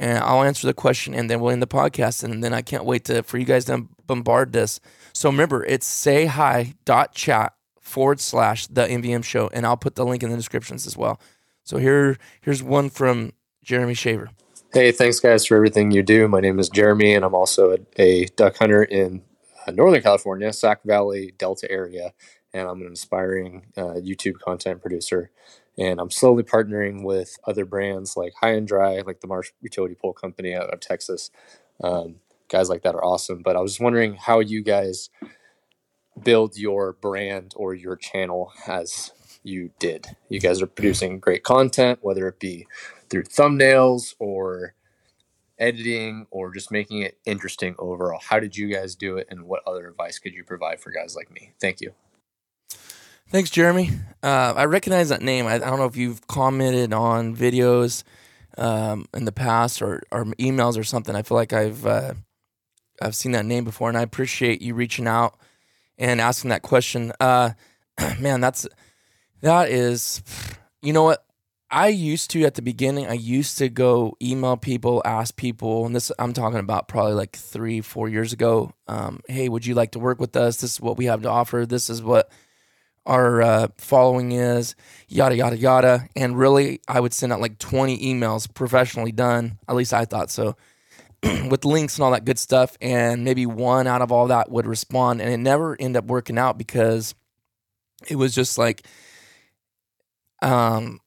and 0.00 0.18
I'll 0.18 0.42
answer 0.42 0.66
the 0.66 0.74
question, 0.74 1.14
and 1.14 1.30
then 1.30 1.40
we'll 1.40 1.52
end 1.52 1.62
the 1.62 1.66
podcast, 1.66 2.24
and 2.24 2.42
then 2.42 2.52
I 2.52 2.62
can't 2.62 2.84
wait 2.84 3.04
to 3.06 3.22
for 3.22 3.38
you 3.38 3.44
guys 3.44 3.64
to 3.66 3.86
bombard 4.06 4.52
this. 4.52 4.80
So 5.12 5.30
remember, 5.30 5.64
it's 5.64 5.86
say 5.86 6.26
hi 6.26 6.74
dot 6.84 7.14
chat 7.14 7.54
forward 7.80 8.20
slash 8.20 8.66
the 8.66 8.86
MVM 8.86 9.24
show, 9.24 9.48
and 9.52 9.64
I'll 9.66 9.76
put 9.76 9.94
the 9.94 10.04
link 10.04 10.22
in 10.22 10.30
the 10.30 10.36
descriptions 10.36 10.86
as 10.86 10.96
well. 10.96 11.20
So 11.62 11.78
here, 11.78 12.18
here's 12.40 12.62
one 12.62 12.90
from 12.90 13.32
Jeremy 13.62 13.94
Shaver. 13.94 14.30
Hey, 14.72 14.90
thanks 14.90 15.20
guys 15.20 15.46
for 15.46 15.56
everything 15.56 15.92
you 15.92 16.02
do. 16.02 16.26
My 16.26 16.40
name 16.40 16.58
is 16.58 16.68
Jeremy, 16.68 17.14
and 17.14 17.24
I'm 17.24 17.34
also 17.34 17.72
a, 17.72 17.78
a 17.96 18.24
duck 18.36 18.56
hunter 18.58 18.82
in 18.82 19.22
uh, 19.66 19.70
Northern 19.70 20.02
California, 20.02 20.52
Sac 20.52 20.82
Valley, 20.84 21.32
Delta 21.38 21.70
area, 21.70 22.12
and 22.52 22.68
I'm 22.68 22.82
an 22.82 22.92
aspiring 22.92 23.66
uh, 23.76 23.94
YouTube 23.94 24.40
content 24.40 24.80
producer. 24.80 25.30
And 25.78 26.00
I'm 26.00 26.10
slowly 26.10 26.42
partnering 26.44 27.02
with 27.04 27.36
other 27.44 27.64
brands 27.64 28.16
like 28.16 28.32
High 28.40 28.52
and 28.54 28.66
Dry, 28.66 29.00
like 29.00 29.20
the 29.20 29.26
Marsh 29.26 29.50
Utility 29.60 29.94
Pole 29.94 30.12
Company 30.12 30.54
out 30.54 30.72
of 30.72 30.80
Texas. 30.80 31.30
Um, 31.82 32.16
guys 32.48 32.68
like 32.68 32.82
that 32.82 32.94
are 32.94 33.04
awesome. 33.04 33.42
But 33.42 33.56
I 33.56 33.60
was 33.60 33.80
wondering 33.80 34.14
how 34.14 34.40
you 34.40 34.62
guys 34.62 35.10
build 36.22 36.56
your 36.56 36.92
brand 36.92 37.52
or 37.56 37.74
your 37.74 37.96
channel 37.96 38.52
as 38.66 39.12
you 39.42 39.70
did. 39.78 40.16
You 40.28 40.40
guys 40.40 40.62
are 40.62 40.66
producing 40.66 41.20
great 41.20 41.42
content, 41.42 41.98
whether 42.02 42.28
it 42.28 42.40
be 42.40 42.66
through 43.10 43.24
thumbnails 43.24 44.14
or 44.18 44.74
editing 45.58 46.26
or 46.30 46.52
just 46.52 46.70
making 46.70 47.02
it 47.02 47.18
interesting 47.24 47.74
overall. 47.78 48.20
How 48.22 48.40
did 48.40 48.56
you 48.56 48.72
guys 48.72 48.94
do 48.94 49.16
it, 49.16 49.26
and 49.30 49.44
what 49.44 49.62
other 49.66 49.88
advice 49.88 50.18
could 50.18 50.34
you 50.34 50.44
provide 50.44 50.80
for 50.80 50.90
guys 50.90 51.14
like 51.14 51.30
me? 51.30 51.52
Thank 51.60 51.80
you. 51.80 51.92
Thanks, 53.34 53.50
Jeremy. 53.50 53.90
Uh, 54.22 54.54
I 54.56 54.66
recognize 54.66 55.08
that 55.08 55.20
name. 55.20 55.48
I, 55.48 55.54
I 55.54 55.58
don't 55.58 55.80
know 55.80 55.86
if 55.86 55.96
you've 55.96 56.24
commented 56.28 56.92
on 56.92 57.34
videos 57.34 58.04
um, 58.56 59.06
in 59.12 59.24
the 59.24 59.32
past 59.32 59.82
or, 59.82 60.04
or 60.12 60.24
emails 60.38 60.78
or 60.78 60.84
something. 60.84 61.16
I 61.16 61.22
feel 61.22 61.34
like 61.34 61.52
I've 61.52 61.84
uh, 61.84 62.14
I've 63.02 63.16
seen 63.16 63.32
that 63.32 63.44
name 63.44 63.64
before, 63.64 63.88
and 63.88 63.98
I 63.98 64.02
appreciate 64.02 64.62
you 64.62 64.76
reaching 64.76 65.08
out 65.08 65.36
and 65.98 66.20
asking 66.20 66.50
that 66.50 66.62
question. 66.62 67.12
Uh, 67.18 67.50
man, 68.20 68.40
that's 68.40 68.68
that 69.40 69.68
is, 69.68 70.22
you 70.80 70.92
know 70.92 71.02
what? 71.02 71.24
I 71.68 71.88
used 71.88 72.30
to 72.30 72.44
at 72.44 72.54
the 72.54 72.62
beginning. 72.62 73.08
I 73.08 73.14
used 73.14 73.58
to 73.58 73.68
go 73.68 74.16
email 74.22 74.56
people, 74.56 75.02
ask 75.04 75.34
people, 75.34 75.86
and 75.86 75.96
this 75.96 76.12
I'm 76.20 76.34
talking 76.34 76.60
about 76.60 76.86
probably 76.86 77.14
like 77.14 77.34
three, 77.34 77.80
four 77.80 78.08
years 78.08 78.32
ago. 78.32 78.74
Um, 78.86 79.22
hey, 79.26 79.48
would 79.48 79.66
you 79.66 79.74
like 79.74 79.90
to 79.90 79.98
work 79.98 80.20
with 80.20 80.36
us? 80.36 80.58
This 80.58 80.74
is 80.74 80.80
what 80.80 80.96
we 80.96 81.06
have 81.06 81.22
to 81.22 81.30
offer. 81.30 81.66
This 81.66 81.90
is 81.90 82.00
what 82.00 82.30
our 83.06 83.42
uh, 83.42 83.68
following 83.78 84.32
is, 84.32 84.74
yada 85.08 85.36
yada 85.36 85.56
yada. 85.56 86.08
And 86.16 86.38
really, 86.38 86.80
I 86.88 87.00
would 87.00 87.12
send 87.12 87.32
out 87.32 87.40
like 87.40 87.58
20 87.58 87.98
emails, 87.98 88.52
professionally 88.52 89.12
done. 89.12 89.58
At 89.68 89.76
least 89.76 89.92
I 89.92 90.04
thought 90.04 90.30
so, 90.30 90.56
with 91.22 91.64
links 91.64 91.96
and 91.96 92.04
all 92.04 92.12
that 92.12 92.24
good 92.24 92.38
stuff. 92.38 92.76
And 92.80 93.24
maybe 93.24 93.46
one 93.46 93.86
out 93.86 94.02
of 94.02 94.12
all 94.12 94.28
that 94.28 94.50
would 94.50 94.66
respond, 94.66 95.20
and 95.20 95.30
it 95.32 95.38
never 95.38 95.76
ended 95.78 95.98
up 95.98 96.06
working 96.06 96.38
out 96.38 96.58
because 96.58 97.14
it 98.08 98.16
was 98.16 98.34
just 98.34 98.58
like, 98.58 98.86
um, 100.42 101.00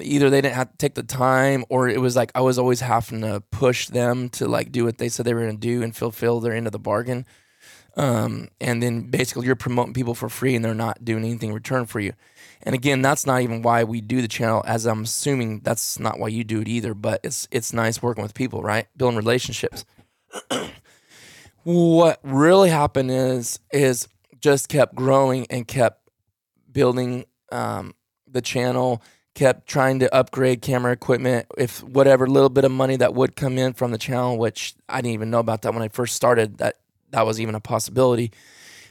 either 0.00 0.30
they 0.30 0.40
didn't 0.40 0.54
have 0.54 0.70
to 0.70 0.76
take 0.76 0.94
the 0.94 1.02
time, 1.02 1.64
or 1.68 1.88
it 1.88 2.00
was 2.00 2.16
like 2.16 2.30
I 2.34 2.40
was 2.40 2.58
always 2.58 2.80
having 2.80 3.22
to 3.22 3.42
push 3.50 3.86
them 3.88 4.28
to 4.30 4.46
like 4.48 4.72
do 4.72 4.84
what 4.84 4.98
they 4.98 5.08
said 5.08 5.26
they 5.26 5.34
were 5.34 5.42
going 5.42 5.58
to 5.58 5.60
do 5.60 5.82
and 5.82 5.94
fulfill 5.94 6.40
their 6.40 6.54
end 6.54 6.66
of 6.66 6.72
the 6.72 6.78
bargain. 6.78 7.26
Um, 7.96 8.48
and 8.60 8.82
then 8.82 9.10
basically 9.10 9.46
you're 9.46 9.56
promoting 9.56 9.94
people 9.94 10.14
for 10.14 10.28
free 10.28 10.54
and 10.54 10.64
they're 10.64 10.74
not 10.74 11.04
doing 11.04 11.24
anything 11.24 11.48
in 11.48 11.54
return 11.54 11.86
for 11.86 12.00
you. 12.00 12.12
And 12.62 12.74
again, 12.74 13.02
that's 13.02 13.26
not 13.26 13.42
even 13.42 13.62
why 13.62 13.84
we 13.84 14.00
do 14.00 14.20
the 14.20 14.28
channel, 14.28 14.62
as 14.66 14.86
I'm 14.86 15.02
assuming 15.02 15.60
that's 15.60 15.98
not 15.98 16.18
why 16.18 16.28
you 16.28 16.44
do 16.44 16.60
it 16.60 16.68
either. 16.68 16.94
But 16.94 17.20
it's 17.22 17.48
it's 17.50 17.72
nice 17.72 18.02
working 18.02 18.22
with 18.22 18.34
people, 18.34 18.62
right? 18.62 18.86
Building 18.96 19.16
relationships. 19.16 19.84
what 21.62 22.20
really 22.22 22.70
happened 22.70 23.10
is 23.10 23.60
is 23.72 24.08
just 24.40 24.68
kept 24.68 24.94
growing 24.94 25.46
and 25.50 25.66
kept 25.66 26.08
building 26.72 27.24
um, 27.50 27.94
the 28.26 28.40
channel, 28.40 29.02
kept 29.34 29.68
trying 29.68 30.00
to 30.00 30.14
upgrade 30.14 30.62
camera 30.62 30.92
equipment. 30.92 31.46
If 31.56 31.82
whatever 31.82 32.26
little 32.26 32.48
bit 32.48 32.64
of 32.64 32.72
money 32.72 32.96
that 32.96 33.14
would 33.14 33.36
come 33.36 33.58
in 33.58 33.72
from 33.72 33.92
the 33.92 33.98
channel, 33.98 34.36
which 34.36 34.74
I 34.88 35.00
didn't 35.00 35.14
even 35.14 35.30
know 35.30 35.40
about 35.40 35.62
that 35.62 35.72
when 35.72 35.82
I 35.82 35.88
first 35.88 36.16
started, 36.16 36.58
that 36.58 36.76
that 37.10 37.26
was 37.26 37.40
even 37.40 37.54
a 37.54 37.60
possibility. 37.60 38.32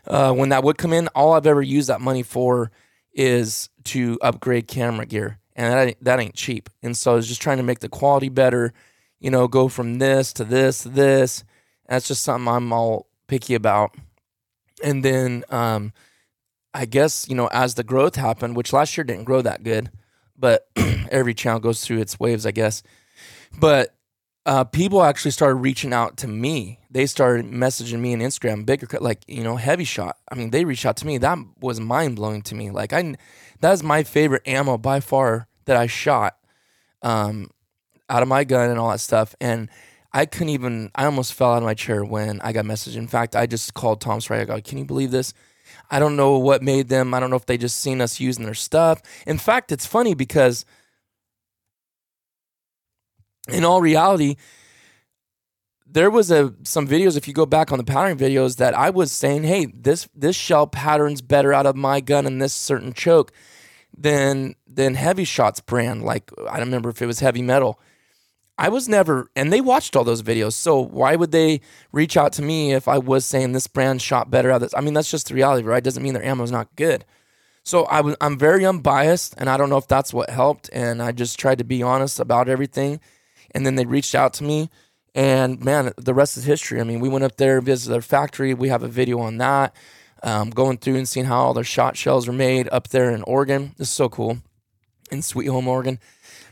Uh, 0.05 0.33
when 0.33 0.49
that 0.49 0.63
would 0.63 0.77
come 0.77 0.93
in, 0.93 1.07
all 1.09 1.33
I've 1.33 1.47
ever 1.47 1.61
used 1.61 1.89
that 1.89 2.01
money 2.01 2.23
for 2.23 2.71
is 3.13 3.69
to 3.85 4.17
upgrade 4.21 4.67
camera 4.67 5.05
gear, 5.05 5.39
and 5.55 5.73
that 5.73 5.87
ain't, 5.87 6.03
that 6.03 6.19
ain't 6.19 6.35
cheap. 6.35 6.69
And 6.81 6.95
so 6.95 7.11
I 7.11 7.15
was 7.15 7.27
just 7.27 7.41
trying 7.41 7.57
to 7.57 7.63
make 7.63 7.79
the 7.79 7.89
quality 7.89 8.29
better, 8.29 8.73
you 9.19 9.29
know, 9.29 9.47
go 9.47 9.67
from 9.67 9.99
this 9.99 10.31
to 10.33 10.43
this 10.43 10.83
to 10.83 10.89
this, 10.89 11.43
That's 11.87 12.07
just 12.07 12.23
something 12.23 12.47
I'm 12.47 12.71
all 12.71 13.07
picky 13.27 13.55
about. 13.55 13.95
And 14.83 15.03
then 15.03 15.43
um, 15.49 15.91
I 16.73 16.85
guess, 16.85 17.27
you 17.27 17.35
know, 17.35 17.47
as 17.47 17.73
the 17.73 17.83
growth 17.83 18.15
happened, 18.15 18.55
which 18.55 18.71
last 18.71 18.95
year 18.95 19.03
didn't 19.03 19.23
grow 19.23 19.41
that 19.41 19.63
good, 19.63 19.89
but 20.37 20.67
every 21.11 21.33
channel 21.33 21.59
goes 21.59 21.83
through 21.83 21.99
its 21.99 22.19
waves, 22.19 22.45
I 22.45 22.51
guess. 22.51 22.83
But 23.59 23.96
uh, 24.47 24.63
people 24.63 25.03
actually 25.03 25.31
started 25.31 25.55
reaching 25.55 25.91
out 25.91 26.15
to 26.17 26.27
me. 26.27 26.79
They 26.89 27.05
started 27.05 27.45
messaging 27.45 27.99
me 27.99 28.13
on 28.13 28.19
Instagram, 28.21 28.65
bigger, 28.65 28.87
like, 29.01 29.21
you 29.27 29.43
know, 29.43 29.57
HEVI-Shot. 29.57 30.15
I 30.31 30.35
mean, 30.35 30.51
they 30.51 30.63
reached 30.63 30.85
out 30.85 30.95
to 30.97 31.05
me. 31.05 31.17
That 31.17 31.37
was 31.59 31.81
mind 31.81 32.15
blowing 32.15 32.41
to 32.43 32.55
me. 32.55 32.71
Like, 32.71 32.93
I, 32.93 33.15
that 33.59 33.73
is 33.73 33.83
my 33.83 34.03
favorite 34.03 34.47
ammo 34.47 34.77
by 34.77 35.01
far 35.01 35.49
that 35.65 35.75
I 35.75 35.87
shot 35.87 36.37
um, 37.01 37.51
out 38.09 38.21
of 38.23 38.29
my 38.29 38.45
gun 38.45 38.69
and 38.69 38.79
all 38.79 38.89
that 38.89 39.01
stuff. 39.01 39.35
And 39.41 39.69
I 40.13 40.25
couldn't 40.25 40.49
even, 40.49 40.91
I 40.95 41.03
almost 41.03 41.33
fell 41.33 41.51
out 41.51 41.57
of 41.57 41.63
my 41.63 41.73
chair 41.73 42.05
when 42.05 42.39
I 42.39 42.53
got 42.53 42.63
messaged. 42.63 42.95
In 42.95 43.07
fact, 43.07 43.35
I 43.35 43.47
just 43.47 43.73
called 43.73 43.99
Tom 43.99 44.21
Strike. 44.21 44.43
I 44.43 44.45
go, 44.45 44.61
can 44.61 44.77
you 44.77 44.85
believe 44.85 45.11
this? 45.11 45.33
I 45.91 45.99
don't 45.99 46.15
know 46.15 46.37
what 46.37 46.63
made 46.63 46.87
them. 46.87 47.13
I 47.13 47.19
don't 47.19 47.29
know 47.29 47.35
if 47.35 47.47
they 47.47 47.57
just 47.57 47.81
seen 47.81 47.99
us 47.99 48.21
using 48.21 48.45
their 48.45 48.53
stuff. 48.53 49.01
In 49.27 49.37
fact, 49.39 49.73
it's 49.73 49.85
funny 49.85 50.13
because 50.13 50.63
in 53.49 53.63
all 53.63 53.81
reality, 53.81 54.35
there 55.85 56.09
was 56.09 56.31
a 56.31 56.53
some 56.63 56.87
videos 56.87 57.17
if 57.17 57.27
you 57.27 57.33
go 57.33 57.45
back 57.45 57.71
on 57.71 57.77
the 57.77 57.83
patterning 57.83 58.17
videos 58.17 58.57
that 58.57 58.73
I 58.73 58.89
was 58.89 59.11
saying, 59.11 59.43
hey, 59.43 59.67
this 59.67 60.07
this 60.13 60.35
shell 60.35 60.67
patterns 60.67 61.21
better 61.21 61.53
out 61.53 61.65
of 61.65 61.75
my 61.75 62.01
gun 62.01 62.25
and 62.25 62.41
this 62.41 62.53
certain 62.53 62.93
choke 62.93 63.31
than 63.97 64.55
than 64.67 64.95
HEVI-Shot's 64.95 65.61
brand. 65.61 66.03
Like 66.03 66.31
I 66.49 66.57
don't 66.57 66.67
remember 66.67 66.89
if 66.89 67.01
it 67.01 67.07
was 67.07 67.21
HEVI-Metal. 67.21 67.79
I 68.59 68.69
was 68.69 68.89
never, 68.89 69.29
and 69.35 69.53
they 69.53 69.61
watched 69.61 69.95
all 69.95 70.03
those 70.03 70.23
videos. 70.23 70.53
So 70.53 70.79
why 70.79 71.15
would 71.15 71.31
they 71.31 71.61
reach 71.91 72.17
out 72.17 72.33
to 72.33 72.41
me 72.41 72.73
if 72.73 72.87
I 72.87 72.97
was 72.97 73.23
saying 73.23 73.51
this 73.51 73.67
brand 73.67 74.01
shot 74.01 74.31
better 74.31 74.49
out 74.49 74.55
of 74.55 74.61
this? 74.61 74.73
I 74.75 74.81
mean, 74.81 74.95
that's 74.95 75.11
just 75.11 75.27
the 75.27 75.35
reality, 75.35 75.67
right? 75.67 75.83
Doesn't 75.83 76.01
mean 76.01 76.13
their 76.13 76.25
ammo 76.25 76.43
is 76.43 76.51
not 76.51 76.75
good. 76.75 77.05
So 77.63 77.83
I 77.85 78.01
was, 78.01 78.15
I'm 78.19 78.39
very 78.39 78.65
unbiased, 78.65 79.35
and 79.37 79.47
I 79.47 79.57
don't 79.57 79.69
know 79.69 79.77
if 79.77 79.87
that's 79.87 80.11
what 80.11 80.31
helped. 80.31 80.71
And 80.73 81.03
I 81.03 81.11
just 81.11 81.37
tried 81.37 81.59
to 81.59 81.63
be 81.63 81.83
honest 81.83 82.19
about 82.19 82.49
everything. 82.49 82.99
And 83.51 83.65
then 83.65 83.75
they 83.75 83.85
reached 83.85 84.15
out 84.15 84.33
to 84.35 84.43
me, 84.43 84.69
and 85.15 85.63
man, 85.63 85.93
the 85.97 86.13
rest 86.13 86.37
is 86.37 86.43
history. 86.43 86.79
I 86.79 86.83
mean, 86.83 86.99
we 86.99 87.09
went 87.09 87.23
up 87.23 87.37
there, 87.37 87.59
visited 87.61 87.93
their 87.93 88.01
factory. 88.01 88.53
We 88.53 88.69
have 88.69 88.83
a 88.83 88.87
video 88.87 89.19
on 89.19 89.37
that, 89.37 89.75
um, 90.23 90.49
going 90.49 90.77
through 90.77 90.95
and 90.95 91.09
seeing 91.09 91.25
how 91.25 91.37
all 91.39 91.53
their 91.53 91.63
shot 91.63 91.97
shells 91.97 92.27
are 92.27 92.33
made 92.33 92.69
up 92.71 92.89
there 92.89 93.09
in 93.11 93.23
Oregon. 93.23 93.73
This 93.77 93.87
is 93.87 93.93
so 93.93 94.09
cool, 94.09 94.39
in 95.11 95.21
Sweet 95.21 95.47
Home, 95.47 95.67
Oregon. 95.67 95.99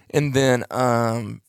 And 0.10 0.34
then, 0.34 0.64
um, 0.72 1.42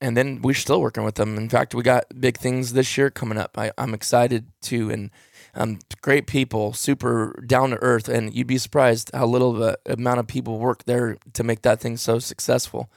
and 0.00 0.16
then 0.16 0.40
we're 0.42 0.54
still 0.54 0.80
working 0.80 1.04
with 1.04 1.16
them. 1.16 1.36
In 1.36 1.48
fact, 1.48 1.74
we 1.74 1.82
got 1.82 2.04
big 2.18 2.38
things 2.38 2.72
this 2.72 2.96
year 2.96 3.10
coming 3.10 3.38
up. 3.38 3.58
I, 3.58 3.70
I'm 3.76 3.94
excited 3.94 4.46
to, 4.62 4.90
and 4.90 5.10
um, 5.54 5.78
great 6.00 6.26
people, 6.26 6.72
super 6.72 7.44
down 7.46 7.70
to 7.70 7.76
earth, 7.82 8.08
and 8.08 8.34
you'd 8.34 8.46
be 8.46 8.58
surprised 8.58 9.10
how 9.12 9.26
little 9.26 9.56
of 9.56 9.60
a 9.60 9.92
amount 9.92 10.20
of 10.20 10.26
people 10.26 10.58
work 10.58 10.84
there 10.84 11.18
to 11.34 11.44
make 11.44 11.62
that 11.62 11.80
thing 11.80 11.96
so 11.96 12.18
successful. 12.18 12.90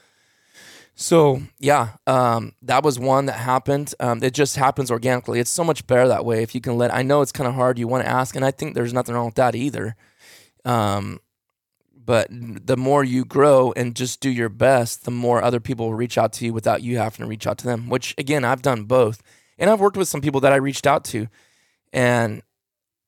So 0.94 1.42
yeah, 1.58 1.90
um, 2.06 2.52
that 2.62 2.84
was 2.84 2.98
one 2.98 3.26
that 3.26 3.38
happened. 3.38 3.94
Um, 3.98 4.22
it 4.22 4.32
just 4.32 4.56
happens 4.56 4.90
organically. 4.90 5.40
It's 5.40 5.50
so 5.50 5.64
much 5.64 5.86
better 5.86 6.06
that 6.08 6.24
way 6.24 6.42
if 6.42 6.54
you 6.54 6.60
can 6.60 6.76
let. 6.78 6.94
I 6.94 7.02
know 7.02 7.20
it's 7.20 7.32
kind 7.32 7.48
of 7.48 7.54
hard. 7.54 7.78
You 7.78 7.88
want 7.88 8.04
to 8.04 8.10
ask, 8.10 8.36
and 8.36 8.44
I 8.44 8.52
think 8.52 8.74
there's 8.74 8.92
nothing 8.92 9.14
wrong 9.14 9.26
with 9.26 9.34
that 9.34 9.56
either. 9.56 9.96
Um, 10.64 11.20
but 11.96 12.28
the 12.30 12.76
more 12.76 13.02
you 13.02 13.24
grow 13.24 13.72
and 13.76 13.96
just 13.96 14.20
do 14.20 14.30
your 14.30 14.48
best, 14.48 15.04
the 15.04 15.10
more 15.10 15.42
other 15.42 15.58
people 15.58 15.86
will 15.86 15.94
reach 15.94 16.18
out 16.18 16.32
to 16.34 16.44
you 16.44 16.52
without 16.52 16.82
you 16.82 16.98
having 16.98 17.24
to 17.24 17.26
reach 17.26 17.46
out 17.46 17.58
to 17.58 17.66
them. 17.66 17.88
Which 17.88 18.14
again, 18.16 18.44
I've 18.44 18.62
done 18.62 18.84
both, 18.84 19.20
and 19.58 19.70
I've 19.70 19.80
worked 19.80 19.96
with 19.96 20.08
some 20.08 20.20
people 20.20 20.40
that 20.42 20.52
I 20.52 20.56
reached 20.56 20.86
out 20.86 21.04
to, 21.06 21.26
and 21.92 22.42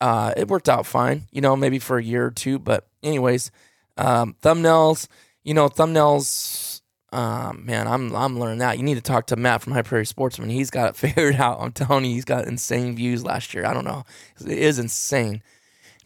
uh, 0.00 0.32
it 0.36 0.48
worked 0.48 0.68
out 0.68 0.86
fine. 0.86 1.26
You 1.30 1.40
know, 1.40 1.54
maybe 1.54 1.78
for 1.78 1.98
a 1.98 2.02
year 2.02 2.26
or 2.26 2.30
two, 2.32 2.58
but 2.58 2.88
anyways, 3.02 3.52
um, 3.96 4.34
thumbnails. 4.42 5.06
You 5.44 5.54
know, 5.54 5.68
thumbnails 5.68 6.65
um, 7.12 7.64
man, 7.64 7.86
I'm 7.86 8.14
I'm 8.14 8.38
learning 8.38 8.58
that. 8.58 8.78
You 8.78 8.84
need 8.84 8.96
to 8.96 9.00
talk 9.00 9.26
to 9.28 9.36
Matt 9.36 9.62
from 9.62 9.72
High 9.72 9.82
Prairie 9.82 10.06
Sportsman. 10.06 10.50
He's 10.50 10.70
got 10.70 10.90
it 10.90 10.96
figured 10.96 11.36
out. 11.36 11.60
I'm 11.60 11.72
telling 11.72 12.04
you, 12.04 12.12
he's 12.12 12.24
got 12.24 12.46
insane 12.46 12.96
views 12.96 13.24
last 13.24 13.54
year. 13.54 13.64
I 13.64 13.72
don't 13.72 13.84
know, 13.84 14.04
it 14.40 14.58
is 14.58 14.78
insane. 14.78 15.42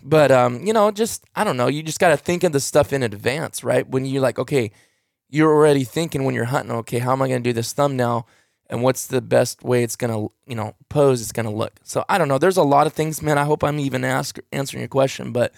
But 0.02 0.30
um, 0.30 0.64
you 0.66 0.72
know, 0.72 0.90
just 0.90 1.24
I 1.34 1.44
don't 1.44 1.56
know. 1.56 1.68
You 1.68 1.82
just 1.82 2.00
got 2.00 2.10
to 2.10 2.16
think 2.16 2.44
of 2.44 2.52
the 2.52 2.60
stuff 2.60 2.92
in 2.92 3.02
advance, 3.02 3.64
right? 3.64 3.88
When 3.88 4.04
you're 4.04 4.22
like, 4.22 4.38
okay, 4.38 4.70
you're 5.28 5.52
already 5.52 5.84
thinking 5.84 6.24
when 6.24 6.34
you're 6.34 6.44
hunting. 6.46 6.72
Okay, 6.72 6.98
how 6.98 7.12
am 7.12 7.22
I 7.22 7.28
going 7.28 7.42
to 7.42 7.48
do 7.48 7.52
this 7.52 7.72
thumbnail? 7.72 8.26
And 8.68 8.82
what's 8.82 9.08
the 9.08 9.20
best 9.20 9.64
way 9.64 9.82
it's 9.82 9.96
gonna, 9.96 10.28
you 10.46 10.54
know, 10.54 10.76
pose? 10.88 11.20
It's 11.20 11.32
gonna 11.32 11.52
look. 11.52 11.72
So 11.82 12.04
I 12.08 12.18
don't 12.18 12.28
know. 12.28 12.38
There's 12.38 12.56
a 12.56 12.62
lot 12.62 12.86
of 12.86 12.92
things, 12.92 13.20
man. 13.20 13.36
I 13.36 13.44
hope 13.44 13.64
I'm 13.64 13.80
even 13.80 14.04
ask, 14.04 14.38
answering 14.52 14.80
your 14.80 14.88
question, 14.88 15.32
but 15.32 15.52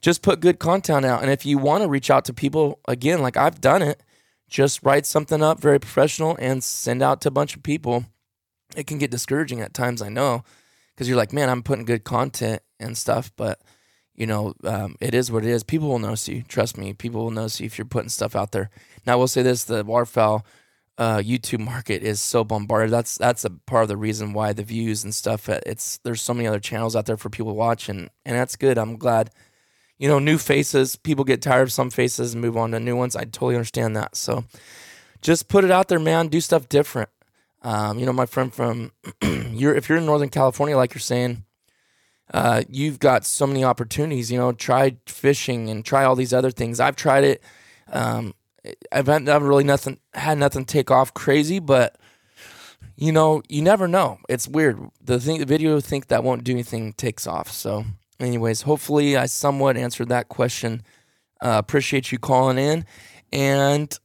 just 0.00 0.20
put 0.20 0.40
good 0.40 0.58
content 0.58 1.04
out. 1.04 1.22
And 1.22 1.30
if 1.30 1.46
you 1.46 1.58
want 1.58 1.82
to 1.84 1.88
reach 1.88 2.10
out 2.10 2.24
to 2.24 2.34
people, 2.34 2.80
again, 2.88 3.22
like 3.22 3.36
I've 3.36 3.60
done 3.60 3.82
it 3.82 4.02
just 4.54 4.84
write 4.84 5.04
something 5.04 5.42
up 5.42 5.58
very 5.58 5.80
professional 5.80 6.36
and 6.38 6.62
send 6.62 7.02
out 7.02 7.20
to 7.20 7.28
a 7.28 7.32
bunch 7.32 7.56
of 7.56 7.64
people. 7.64 8.04
It 8.76 8.86
can 8.86 8.98
get 8.98 9.10
discouraging 9.10 9.60
at 9.60 9.74
times, 9.74 10.00
I 10.00 10.08
know, 10.08 10.44
because 10.94 11.08
you're 11.08 11.16
like, 11.16 11.32
man, 11.32 11.50
I'm 11.50 11.64
putting 11.64 11.84
good 11.84 12.04
content 12.04 12.62
and 12.78 12.96
stuff, 12.96 13.32
but 13.36 13.60
you 14.14 14.26
know, 14.28 14.54
um, 14.62 14.94
it 15.00 15.12
is 15.12 15.32
what 15.32 15.44
it 15.44 15.50
is. 15.50 15.64
People 15.64 15.88
will 15.88 15.98
notice 15.98 16.28
you. 16.28 16.42
Trust 16.42 16.78
me, 16.78 16.92
people 16.92 17.24
will 17.24 17.32
notice 17.32 17.58
you 17.58 17.66
if 17.66 17.76
you're 17.76 17.84
putting 17.84 18.10
stuff 18.10 18.36
out 18.36 18.52
there. 18.52 18.70
Now, 19.04 19.14
I 19.14 19.16
will 19.16 19.26
say 19.26 19.42
this: 19.42 19.64
the 19.64 19.82
waterfowl 19.82 20.46
uh, 20.98 21.16
YouTube 21.16 21.58
market 21.58 22.04
is 22.04 22.20
so 22.20 22.44
bombarded. 22.44 22.92
That's 22.92 23.18
that's 23.18 23.44
a 23.44 23.50
part 23.50 23.82
of 23.82 23.88
the 23.88 23.96
reason 23.96 24.34
why 24.34 24.52
the 24.52 24.62
views 24.62 25.02
and 25.02 25.12
stuff. 25.12 25.48
Uh, 25.48 25.58
it's 25.66 25.98
there's 26.04 26.22
so 26.22 26.32
many 26.32 26.46
other 26.46 26.60
channels 26.60 26.94
out 26.94 27.06
there 27.06 27.16
for 27.16 27.28
people 27.28 27.50
to 27.50 27.58
watch, 27.58 27.88
and 27.88 28.08
and 28.24 28.36
that's 28.36 28.54
good. 28.54 28.78
I'm 28.78 28.98
glad 28.98 29.30
you 29.98 30.08
know, 30.08 30.18
new 30.18 30.38
faces. 30.38 30.96
People 30.96 31.24
get 31.24 31.42
tired 31.42 31.62
of 31.62 31.72
some 31.72 31.90
faces 31.90 32.32
and 32.32 32.42
move 32.42 32.56
on 32.56 32.72
to 32.72 32.80
new 32.80 32.96
ones. 32.96 33.16
I 33.16 33.24
totally 33.24 33.54
understand 33.54 33.96
that. 33.96 34.16
So 34.16 34.44
just 35.22 35.48
put 35.48 35.64
it 35.64 35.70
out 35.70 35.88
there, 35.88 35.98
man. 35.98 36.28
Do 36.28 36.40
stuff 36.40 36.68
different. 36.68 37.08
Um, 37.62 37.98
you 37.98 38.04
know, 38.04 38.12
my 38.12 38.26
friend 38.26 38.52
from 38.52 38.92
you're 39.22 39.74
if 39.74 39.88
you're 39.88 39.98
in 39.98 40.06
Northern 40.06 40.28
California, 40.28 40.76
like 40.76 40.94
you're 40.94 41.00
saying, 41.00 41.44
uh, 42.32 42.62
you've 42.68 42.98
got 42.98 43.24
so 43.24 43.46
many 43.46 43.64
opportunities. 43.64 44.30
You 44.30 44.38
know, 44.38 44.52
try 44.52 44.96
fishing 45.06 45.70
and 45.70 45.84
try 45.84 46.04
all 46.04 46.14
these 46.14 46.34
other 46.34 46.50
things. 46.50 46.78
I've 46.78 46.96
tried 46.96 47.24
it. 47.24 47.42
Um, 47.90 48.34
I've 48.92 49.08
I've 49.08 49.42
really 49.42 49.64
nothing 49.64 49.98
had 50.12 50.38
nothing 50.38 50.64
take 50.64 50.90
off 50.90 51.14
crazy, 51.14 51.58
but 51.58 51.96
you 52.96 53.12
know, 53.12 53.42
you 53.48 53.62
never 53.62 53.88
know. 53.88 54.18
It's 54.28 54.46
weird. 54.46 54.78
The 55.02 55.18
thing, 55.18 55.40
the 55.40 55.46
video 55.46 55.80
think 55.80 56.08
that 56.08 56.22
won't 56.22 56.44
do 56.44 56.52
anything 56.52 56.92
takes 56.92 57.26
off. 57.26 57.50
So 57.50 57.84
anyways, 58.20 58.62
hopefully 58.62 59.16
I 59.16 59.26
somewhat 59.26 59.76
answered 59.76 60.08
that 60.08 60.28
question. 60.28 60.82
Uh, 61.40 61.56
appreciate 61.58 62.12
you 62.12 62.18
calling 62.18 62.58
in. 62.58 62.86
And 63.32 63.96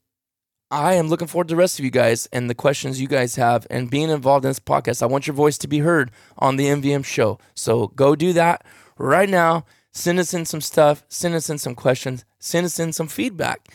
I 0.71 0.93
am 0.93 1.07
looking 1.07 1.27
forward 1.27 1.47
to 1.47 1.53
the 1.53 1.59
rest 1.59 1.79
of 1.79 1.85
you 1.85 1.91
guys 1.91 2.27
and 2.31 2.49
the 2.49 2.55
questions 2.55 3.01
you 3.01 3.07
guys 3.07 3.35
have 3.35 3.65
and 3.69 3.89
being 3.89 4.09
involved 4.09 4.45
in 4.45 4.49
this 4.49 4.59
podcast. 4.59 5.01
I 5.01 5.07
want 5.07 5.25
your 5.25 5.35
voice 5.35 5.57
to 5.59 5.67
be 5.67 5.79
heard 5.79 6.11
on 6.37 6.57
the 6.57 6.65
MVM 6.65 7.05
show. 7.05 7.39
So 7.55 7.87
go 7.87 8.15
do 8.15 8.33
that 8.33 8.65
right 8.97 9.29
now. 9.29 9.65
Send 9.91 10.19
us 10.19 10.33
in 10.33 10.45
some 10.45 10.61
stuff. 10.61 11.03
Send 11.07 11.33
us 11.33 11.49
in 11.49 11.57
some 11.57 11.75
questions. 11.75 12.23
Send 12.39 12.65
us 12.65 12.79
in 12.79 12.93
some 12.93 13.07
feedback. 13.07 13.69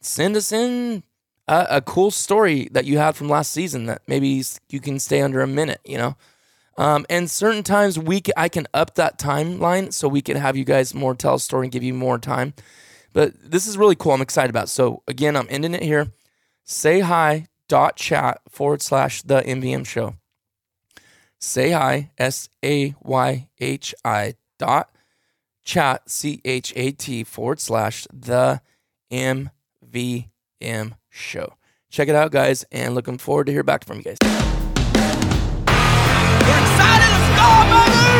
Send 0.00 0.36
us 0.36 0.52
in 0.52 1.02
a, 1.48 1.66
a 1.70 1.80
cool 1.80 2.10
story 2.10 2.68
that 2.72 2.84
you 2.84 2.98
had 2.98 3.16
from 3.16 3.28
last 3.28 3.50
season 3.50 3.86
that 3.86 4.02
maybe 4.06 4.42
you 4.68 4.80
can 4.80 4.98
stay 4.98 5.22
under 5.22 5.40
a 5.40 5.46
minute, 5.46 5.80
you 5.84 5.96
know? 5.96 6.16
Um, 6.76 7.06
and 7.08 7.30
certain 7.30 7.62
times 7.62 7.98
we 7.98 8.22
I 8.36 8.48
can 8.48 8.66
up 8.74 8.94
that 8.96 9.18
timeline 9.18 9.92
so 9.92 10.08
we 10.08 10.22
can 10.22 10.36
have 10.36 10.56
you 10.56 10.64
guys 10.64 10.94
more 10.94 11.14
tell 11.14 11.34
a 11.34 11.40
story 11.40 11.66
and 11.66 11.72
give 11.72 11.82
you 11.82 11.94
more 11.94 12.18
time. 12.18 12.54
But 13.12 13.34
this 13.38 13.66
is 13.66 13.78
really 13.78 13.94
cool. 13.94 14.12
I'm 14.12 14.20
excited 14.20 14.50
about. 14.50 14.64
It. 14.64 14.70
So 14.70 15.02
again, 15.06 15.36
I'm 15.36 15.46
ending 15.48 15.74
it 15.74 15.82
here. 15.82 16.12
Say 16.64 17.00
hi 17.00 17.46
dot 17.68 17.96
chat 17.96 18.40
forward 18.48 18.82
slash 18.82 19.22
the 19.22 19.40
MVM 19.42 19.86
show. 19.86 20.16
Say 21.38 21.70
hi 21.70 22.10
S 22.18 22.48
A 22.64 22.94
Y 23.02 23.48
H 23.60 23.94
I 24.04 24.34
dot 24.58 24.90
chat 25.64 26.10
C 26.10 26.40
H 26.44 26.72
A 26.74 26.90
T 26.90 27.22
forward 27.22 27.60
slash 27.60 28.06
the 28.12 28.60
MVM 29.12 30.96
show. 31.08 31.54
Check 31.90 32.08
it 32.08 32.16
out, 32.16 32.32
guys, 32.32 32.64
and 32.72 32.94
looking 32.94 33.18
forward 33.18 33.46
to 33.46 33.52
hear 33.52 33.62
back 33.62 33.84
from 33.84 33.98
you 33.98 34.02
guys. 34.02 34.43
We're 36.46 36.60
excited. 36.60 37.08
Let's 37.10 37.30
baby! 37.72 38.13